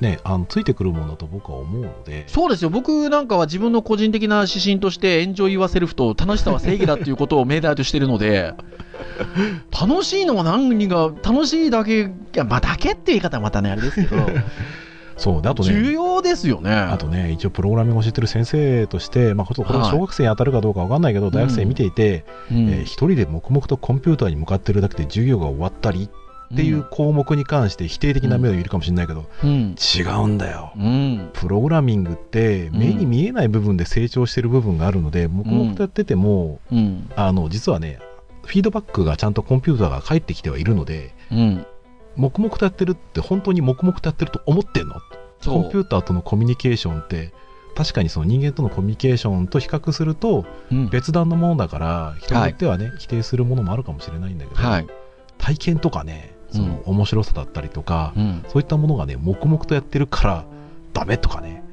[0.00, 2.70] ね、あのついてくるもんだと僕は思うので、そうですよ。
[2.70, 8.54] 僕なんかは自分の個人的な指針として、 Enjoy yourself と楽しさは正義だっていうことを命題としてるので、
[9.72, 14.26] 楽しいのは何が、楽しいだけ、いや、まあ、だけっていう言い方はまたね、あれですけど、
[15.16, 16.72] そうであと重ね、要ですよね。
[16.72, 19.90] あとね、一応プログラミングを教えてる先生として、まあ、これはい。
[19.90, 26.10] 小学生に当たるかどうかわかんないけど、大学生見ていて、うん、えー一人で黙々とコンピューターに向かってるだけで授業が終わったり
[26.54, 29.74] っていう項目に関して否定的な目を言うかもしれないけど、うん。
[29.74, 30.72] 違うんだよ。
[30.76, 31.30] うん。
[31.34, 37.10] プログラミングって目に見えない部分で成長してる部分があるので、黙々とやってても、うん。
[37.16, 37.98] あの実はね
[38.44, 41.66] フィードバックがちゃんとコンピューターが返ってきてはいるのでうん。
[42.16, 44.94] 黙々とやってるって本当に黙々とやってると思ってんの？
[45.44, 47.32] コンピューターとのコミュニケーションって
[47.74, 54.86] 確かにその人間とのコミュニケーションと比較するとうん別段のものだから人によってはね、否定するものもあるかもしれないんだけど、はい。
[55.38, 58.44] 体験とかねその面白さだったりとか、うん。
[58.48, 60.44] そういったものがね黙々とやってるから
[60.92, 61.64] ダメとかね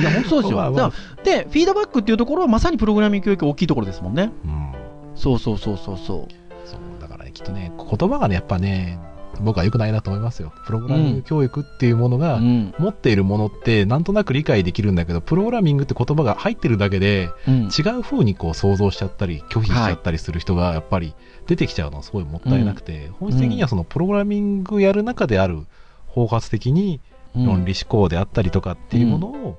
[0.00, 0.56] いや、本当そうですよ。
[0.58, 0.92] まあまあ
[1.24, 4.30] で、フィードバックっていうところはまさにプログラミング教育大きいところですもんね。
[4.44, 4.70] うん
[5.16, 6.66] そうそうそうそうそう。
[6.66, 8.98] そうだからねきっとね言葉がねやっぱね
[9.40, 12.74] 僕は良くないなと思いますよプログラミング教育っていうものが、うん。
[12.78, 17.54] 持っているものってなんとなく理解できるんだけどプログラミングって言葉が入ってるだけでうん。
[17.64, 21.14] 違う風にこう想像しちゃったり拒否しちゃったりする人がやっぱり
[21.46, 25.66] 出てきちゃうのはすごいもったいなくて、本質的にはそのプログラミングやる中である
[26.06, 27.00] 包括的に
[27.34, 29.58] 論理思考であったりとかっていうものを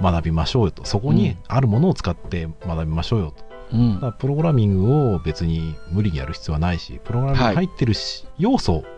[0.00, 0.84] 学びましょうよと。
[0.84, 3.44] そこにあるものを使って学びましょうよと。
[3.72, 3.94] うん。
[3.94, 8.95] だからプログラミングを別に無理にやる必要はないしプログラミングに入ってるし、要素うん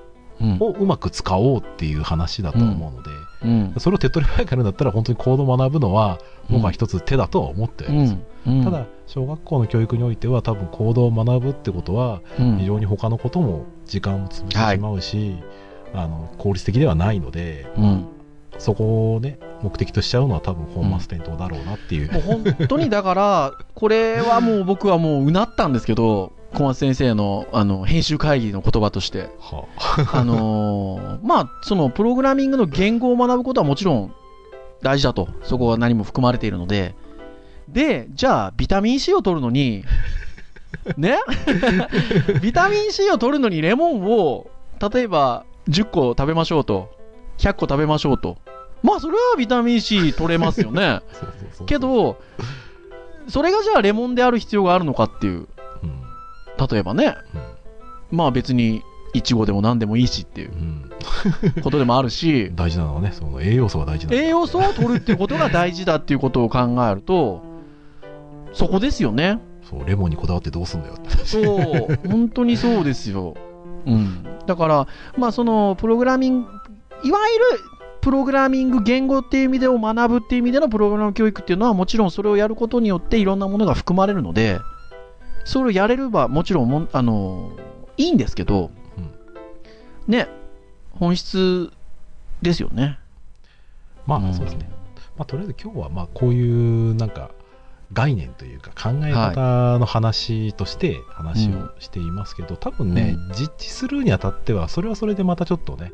[0.61, 3.11] をうまく使おうっていう話だと思うので、
[3.45, 3.75] うん。
[3.79, 6.19] それを手っ取り早くやるんだったら本当にコードを学ぶのは
[6.51, 8.17] 僕は一つ手だとは思ってるんです
[8.65, 12.59] ただ小学校の教育においては多分コードを学ぶってことはうん。
[12.59, 15.37] 非常に他のことも時間も潰してしまうし、
[15.95, 18.07] あの効率的ではないのでうん
[18.59, 29.31] そこをね目的としちゃうのは多分本末転倒だろうなっていう、もう本当にだから、これはもう僕はもううなったんですけど、 小松先生のあの編集会議の言葉として。
[29.39, 29.65] は
[30.13, 34.13] あのーまあ、そのプログラミングの言語を学ぶことはもちろん
[34.83, 35.29] 大事だと。
[35.43, 36.95] そこは何も含まれているので。
[37.69, 39.85] で、じゃあ、ビタミン C を取るのに、
[40.97, 41.19] ね？
[42.41, 44.47] ビタミン C を取るのにレモンを、
[44.93, 46.98] 例えば10個食べましょうと。
[47.39, 48.39] 100個食べましょうと。
[48.83, 51.01] まあ、それはビタミン C 取れますよね。
[51.13, 52.19] そうそうそうけ、ど、
[53.29, 55.33] それがじゃあレモンである必要があるのかっていう。
[55.35, 55.47] うん
[56.71, 57.15] 例えばね、
[58.11, 58.83] まあ別に、
[59.15, 60.91] いちごでも何でもいいしっていううん
[61.63, 67.43] ことでもあるし、大事なのはねその栄養素が大事な栄養素を取るっていうことが大事だっていうことを考えると、
[68.53, 69.41] そこですよね。
[69.63, 73.35] そうレモンにこだわってどうすんだよって話そう、本当にそうですよ。
[73.87, 74.25] うん。
[74.47, 76.49] だから、まあその、プログラミング、
[77.03, 77.19] いわ
[77.53, 77.65] ゆる、
[78.01, 84.61] プログラミング言語っていう意味でを学ぶっていう意味でのプログラム教育っていうのはもちろんそれをやることによっていろんなものが含まれるので、
[85.45, 87.53] それをやれればもちろんもんあの
[87.97, 90.29] いいんですけど、うんね、
[90.93, 91.71] 本質
[92.41, 92.99] ですよね。
[94.07, 94.71] まあ、うんそうですね。
[95.17, 97.33] まあ、とりあえず今日はまあこういうなんか
[97.93, 105.93] 概念というか考え方の話として話をしていますけど、多分ね、う実地するにあたってはそれはそれでまたちょっとね、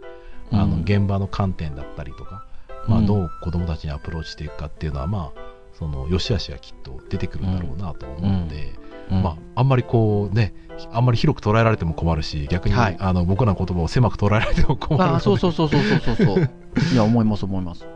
[0.63, 2.45] あのうん現場の観点だったりとか、
[2.87, 5.41] まあ、うんどう子どもたちにアプローチしていくかっていうのはまあ
[5.73, 8.73] その良し悪しがきっと出てくるんだろうなと思うので、
[9.11, 9.23] うん。
[9.23, 10.55] まあ、あんまりこうね
[10.93, 12.97] あんまり広く捉えられても困るし逆に、はい。
[12.99, 15.15] あの僕らの言葉を狭く捉えられても困るので。
[15.15, 16.51] ああ、そうそうそうそうそうそうそう。
[16.93, 17.87] いや、思います、思います。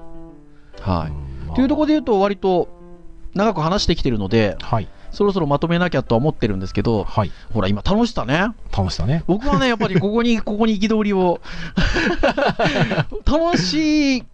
[0.81, 1.11] はい。
[1.11, 1.57] うんまあ。
[1.57, 2.69] というところで言うと、割と
[3.35, 7.33] 長く話してきてるので、はいそろそろまとめなきゃとは思ってるんですけど、はい。
[7.53, 8.53] ほら、今楽しさね。
[8.77, 9.25] 楽しさね。
[9.27, 11.41] 僕はね、やっぱりここに、 ここに憤りを、
[13.25, 14.25] 楽しい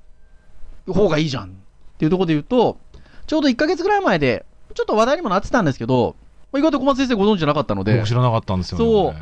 [0.86, 1.48] 方がいいじゃんっ
[1.98, 2.78] ていうところで言うと、
[3.26, 4.44] ちょうど1ヶ月ぐらい前で、
[4.74, 6.16] ちょっと話題にもなってたんですけど、
[6.56, 8.84] 意外と小松先生ご存知じゃなかったので僕、知らなかったんですよね。
[8.84, 9.14] そう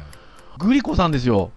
[0.58, 1.50] グリコさんですよ。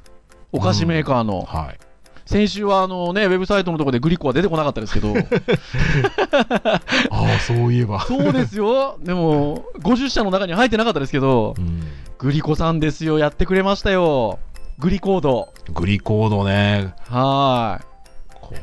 [0.51, 1.41] お菓子メーカーの。
[1.41, 1.84] はい。
[2.25, 8.01] 先週はあのね、ウェブサイトのところでグリコは出てこなかったですけど、 ああ、そういえば。
[8.01, 8.97] そうですよ。
[8.99, 11.83] でも、50社の中に入ってなかったですけどう、ん。
[12.17, 13.19] グリコさんですよ。
[13.19, 14.39] やってくれましたよ。
[14.79, 15.53] グリコード。
[15.73, 16.95] グリコードね。
[17.09, 17.95] はーい。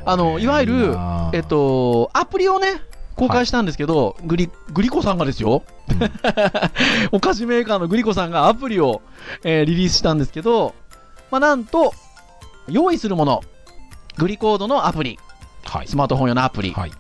[0.05, 0.97] あのいわゆる
[1.33, 2.81] えっ、と、アプリをね、
[3.17, 5.63] 公開したんですけど、グリ、グリコさんがですよ。
[5.89, 6.11] うん
[7.13, 9.03] お菓子メーカーのグリコさんがアプリを、
[9.45, 10.75] えーリリースしたんですけど、
[11.31, 11.95] まあ、なんと、
[12.69, 13.43] 用意するもの、
[14.19, 15.19] グリコードのアプリ、
[15.65, 15.89] はい。
[15.89, 16.93] スマートフォン用のアプリ、はい。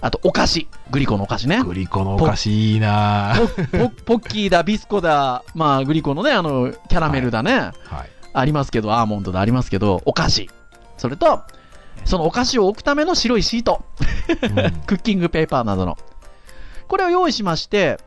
[0.00, 1.62] あとお菓子、グリコのお菓子ね。
[1.62, 3.34] グリコのお菓子いいな
[3.72, 8.10] ポポ ポッキーだ、ビスコだ、まあ、グリコのね、あの、キャラメルだね、はい。
[8.32, 10.50] ありますけど、アーモンドだありますけど、お菓子。
[10.96, 11.42] それと、
[12.04, 13.82] そのお菓子を置くための白いシート、
[14.28, 14.54] うん
[14.86, 15.98] クッキングペーパーなどの。
[16.86, 17.98] これを用意しまして、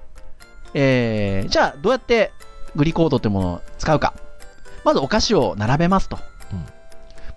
[0.73, 2.31] えー、じゃあ、どうやって
[2.75, 4.13] グリコードってものを使うか。
[4.83, 6.17] まずお菓子を並べますと。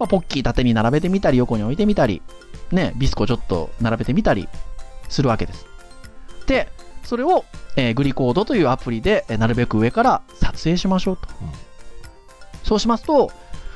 [0.04, 2.22] うんまあ、ポッキー縦に並べてみたり、横に置いてみたり、
[2.72, 4.48] ね、ビスコちょっと並べてみたり
[5.08, 5.66] するわけです。
[6.46, 6.68] で、
[7.04, 7.44] それを、
[7.76, 11.28] えーグリコードというアプリで、えーなるべく上から撮影しましょうと。
[11.40, 11.74] うん
[12.64, 13.30] そうしますと、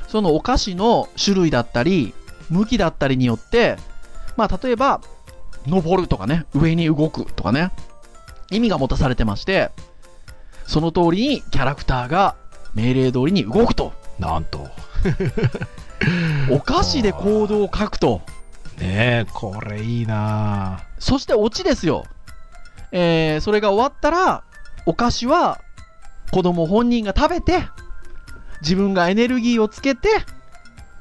[0.08, 2.14] そのお菓子の種類だったり、
[2.48, 3.76] 向きだったりによって、
[4.36, 5.02] まあ、例えば、
[5.66, 7.70] 登るとかね、上に動くとかね、
[8.50, 9.70] 意味が持たされてまして、
[10.66, 12.36] その通りにキャラクターが
[12.74, 13.92] 命令通りに動くと。
[14.18, 14.66] なんと。
[16.50, 18.22] お菓子で行動を書くと。
[18.78, 22.04] ねえ、これいいなそしてオチですよ。
[22.92, 24.44] えー、それが終わったら、
[24.86, 25.60] お菓子は
[26.30, 27.64] 子供本人が食べて、
[28.62, 30.08] 自分がエネルギーをつけて、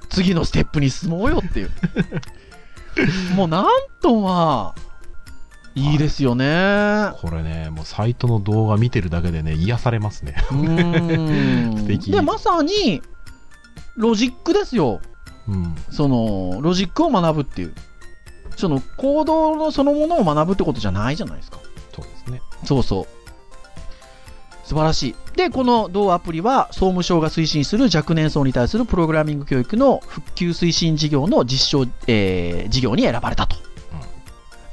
[0.09, 1.71] 次のステップに進もうよっていう。
[3.35, 3.65] もうなん
[4.01, 4.81] とまあ、
[5.75, 7.11] いいですよね。
[7.21, 10.35] これね、もうサイトの動画見てるだけでね、癒されますね。
[12.09, 13.03] で、まさに、
[13.97, 15.01] ロジックですよ。
[15.47, 15.75] うん。
[15.91, 17.73] その、ロジックを学ぶっていう。
[18.55, 21.59] その、行動のそのものを学ぶってことじゃないじゃないですか。
[21.95, 22.41] そうですね。
[22.63, 23.07] そうそう。
[24.63, 25.15] 素晴らしい。
[25.37, 33.55] で、この同アプリは、総務省が推進する若年層に対するプログラミング教育の復旧推進事業の実証、えー事業に選ばれたと。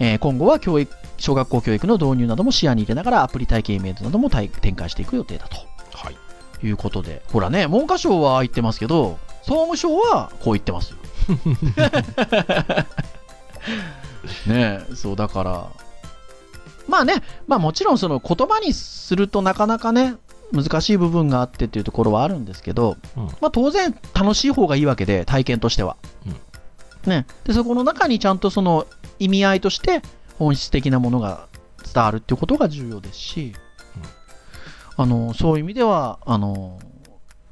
[0.00, 5.56] えー今後は教育、小学校教育の導入なども視野に入れながらアプリ体験イベントなども体展開していく予定だと
[5.96, 6.16] はい。
[6.66, 7.22] いうことで。
[7.32, 10.96] ほらね、文科省は言ってますけど、総務省はこう言ってますよ。
[14.46, 15.66] ねえ、そうだから、
[16.88, 20.16] まあね、まあもちろんその言葉にするとなかなかね、
[20.52, 25.96] 難しい部分があってっていうところはあるんですけど、うんまあ当然楽しい方がいいわけで、体験としては。
[27.06, 27.26] ね。
[27.44, 28.86] で、そこの中にちゃんとその
[29.18, 30.02] 意味合いとして
[30.38, 31.46] 本質的なものが
[31.92, 33.54] 伝わるっていうことが重要ですし、
[34.96, 36.78] あの、そういう意味では、あの、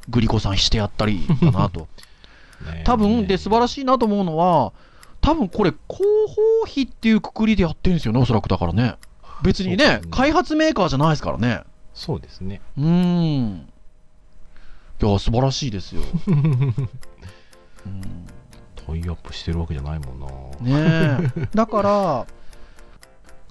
[0.09, 1.89] グリコさんしてやったりだなと。
[2.85, 4.73] 多分、で、素晴らしいなと思うのは、
[5.21, 8.97] 多分これ、広報費っていうくくりでやってるんですよね、おそらくだからね。
[9.43, 11.63] 別にねね開発メーカーじゃないですからね。
[11.95, 12.61] そうですね。
[12.79, 13.69] うーん。
[15.03, 16.03] いや、素晴らしいですよ。
[17.87, 18.27] うん
[18.87, 20.27] タイアップしてるわけじゃないもんな。
[21.19, 21.49] ねえ。
[21.55, 22.27] だから、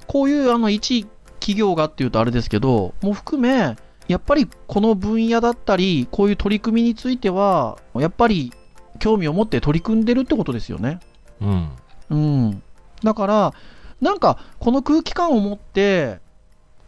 [0.07, 1.07] こういうあの一
[1.41, 3.75] 企業がっていうとあれですけど、も含め、
[4.07, 8.53] やっぱりこの分野だったり、こういう取り組みについては、やっぱり
[8.99, 10.99] 興味を持って取り組んでるってことですよね。
[11.41, 11.69] うん。
[12.09, 12.63] うん。
[13.03, 13.53] だから、
[13.99, 16.19] なんか、この空気感を持って、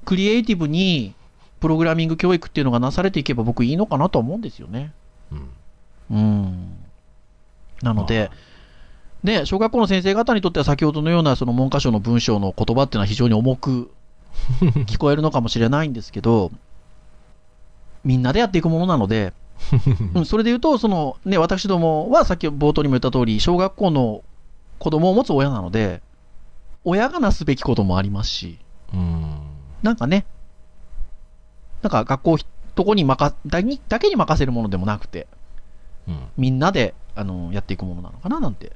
[0.06, 1.14] クリエイティブに、
[1.60, 4.92] プログラミング教育っていうのがなされていけば僕いいのかなとは思うんですよね。
[5.32, 5.50] うん。
[6.12, 6.74] うん。
[7.82, 8.32] なので、
[9.24, 13.90] ね、小学校の先生方にとっては先ほどのようなその文科省の文章の言葉っていうのは非常に重く
[14.86, 16.52] 聞こえるのかもしれないんですけど、
[18.04, 19.34] みんなでやっていくものなので、
[20.14, 24.24] うん、それで言うと、そのね、私どもはさっき冒頭にも言った通り、小学校の
[24.80, 26.02] 子供を持つ親なので、
[26.84, 28.60] 親がなすべきこともありますし、
[28.94, 29.38] うん。
[29.82, 30.26] なんかね、
[31.82, 32.38] なんか学校
[32.76, 35.28] とこに任だにだけに任せるものでもなくて、
[36.08, 36.20] うん。
[36.38, 38.74] みんなであのやっていくものなのかななんて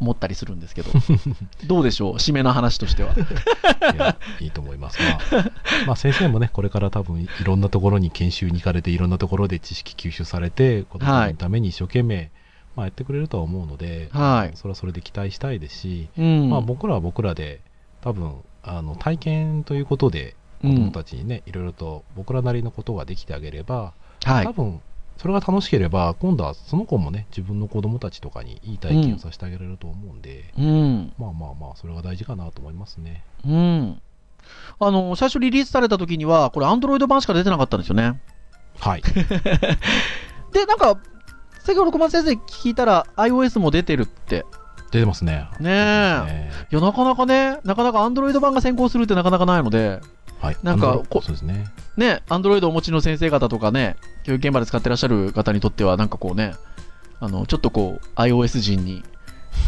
[0.00, 0.90] 思ったりするんですけど、
[1.66, 3.14] どうでしょう、締めの話としては。
[3.14, 4.98] いや、いいと思います。
[5.02, 5.50] まあ、
[5.86, 12.30] まあ、先生もね、これから多分いろんなところに研修に行かれて、いろんなところで知識吸収されて、子供のために一生懸命、
[12.76, 14.56] まあ、やってくれるとは思うので、はい。
[14.56, 16.50] それはそれで期待したいですし、うん。
[16.50, 17.60] まあ、僕らは僕らで、
[18.00, 23.92] 多分あの体験ということで子供たちにね、いろいろと僕らなりのことができてあげれば、
[24.24, 24.52] はい多。
[24.52, 24.80] 分
[25.18, 31.12] それが楽しければ今度はその子もね自分の子供たちとかにいい体験をさせてあげられると思うんで、うん。
[31.18, 34.00] まあまあまあそれが大事かなと思いますねうん。
[34.80, 38.20] あの、最初リリースされた時には、これ、アンドロイド版しか出てなかったんですよね。
[38.78, 39.02] はい
[40.52, 40.98] で、なんか、
[41.64, 44.46] 先ほど小松先生聞いたら、iOS も出てるって。
[44.90, 46.24] 出てますねねえ。
[46.24, 50.00] ねいや、なかなかね、なかなかアンドロイド版が先行するってなかなかないので、
[50.40, 51.66] はいなんかこそうですね
[51.98, 56.54] ね、アンドロイドをお持ちの先生方とかね、教育現場で使ってらっしゃる方にとっては、なんかこうね、
[57.18, 59.02] あの、ちょっとこう、iOS 人に、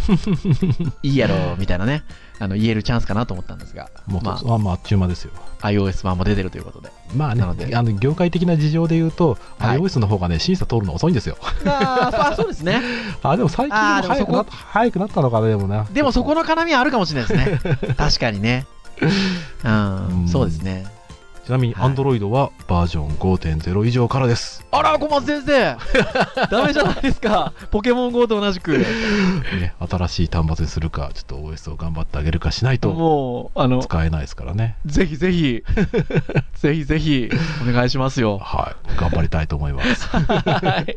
[1.03, 2.05] いいやろ、みたいなね、
[2.39, 6.93] あの、言えるチャンスかなと思ったんですが、もう、ままあ、まああっちゅう間ですよあ、iOS 版も出てるということで。
[7.17, 12.81] まあなのでねあの業界的な事情で言うと、はい iOS の方がね審査通るの遅いんですよあーあ、 そうですね。
[13.25, 17.95] あでも最近もそこ早くな早くなったのかなでもなでもそこの絡みはあるかもしれないですね。
[17.99, 18.67] 確かにね。
[19.65, 20.87] うん、うんそうですね。
[21.51, 25.77] ちなみにはい Android はバージョン5.0以上からです、あら、小松先生
[26.49, 27.53] ダメじゃないですか。
[27.73, 28.79] ポケモン GO と同じく。
[29.59, 35.65] ね、新しい端末にするかちょっと OS を頑張ってあげるかしないともう、あの、使えないですからねぜひぜひ、
[36.55, 37.29] ぜひぜひ、
[37.69, 38.39] お願いしますよ。
[38.39, 40.97] はい頑張りたいと思いますはい。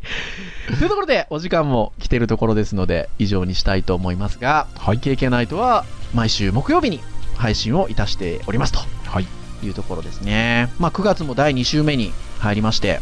[0.77, 6.99] というところで、お時間も来ているところですので、以上にしたいと思いますが、はい KK ナイトは毎週木曜日に
[7.37, 9.27] 配信をいたしておりますとはい
[9.63, 10.71] いうところですね。
[10.79, 12.99] まあ、9月も第2週目に入りまして、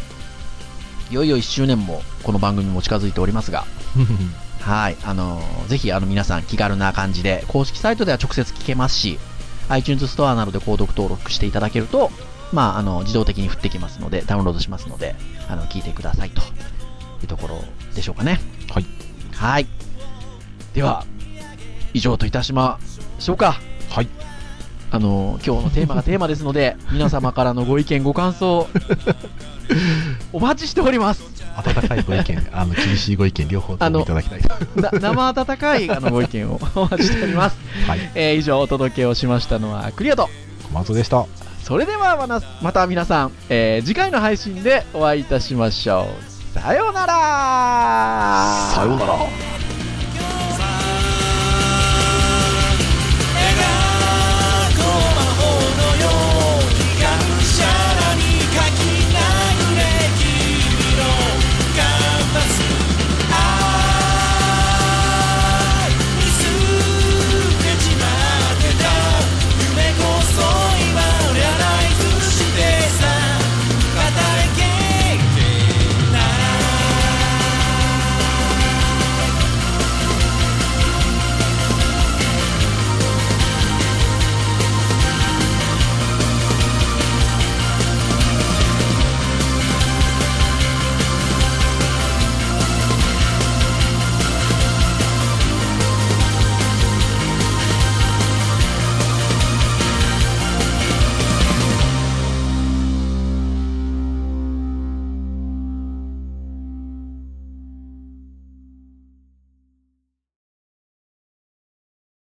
[1.10, 3.66] いよいよ1周年もこの番組も近づいておりますが、
[4.62, 9.20] はい、あのーぜひあの皆さん気軽な感じで、公式サイトでは直接聞けますし、
[9.70, 12.12] iTunes ストアなどで購読登録していただけると、
[12.52, 15.16] まあ、あの、自動的に降ってきますので、ダウンロードしますので、
[15.48, 16.44] あの、聞いてくださいとい
[17.24, 17.64] うところ
[17.96, 18.40] でしょうかね。
[18.70, 18.86] はい
[19.34, 19.68] はい。
[20.74, 21.06] では、
[21.94, 22.80] 以上といたしま
[23.20, 23.60] しょうか。
[23.92, 24.08] はい
[24.94, 28.68] あの、今日のテーマがテーマですので、 皆様からのご意見、ご感想、
[30.34, 31.24] お待ちしております。
[31.56, 34.42] 温かいご意見あの厳しいご意見両方ともいただきたい
[34.76, 37.58] な生温かいあのご意見をお待ちしております。
[37.88, 40.30] はいえー以上お届けをしましたのはクリアと。
[40.70, 41.26] 小松でした
[41.62, 46.08] それではまなまた皆さん、えー次回の配信でお会いいたしましょ
[46.56, 46.60] う。
[46.60, 47.14] さようなら
[48.74, 49.14] さようなら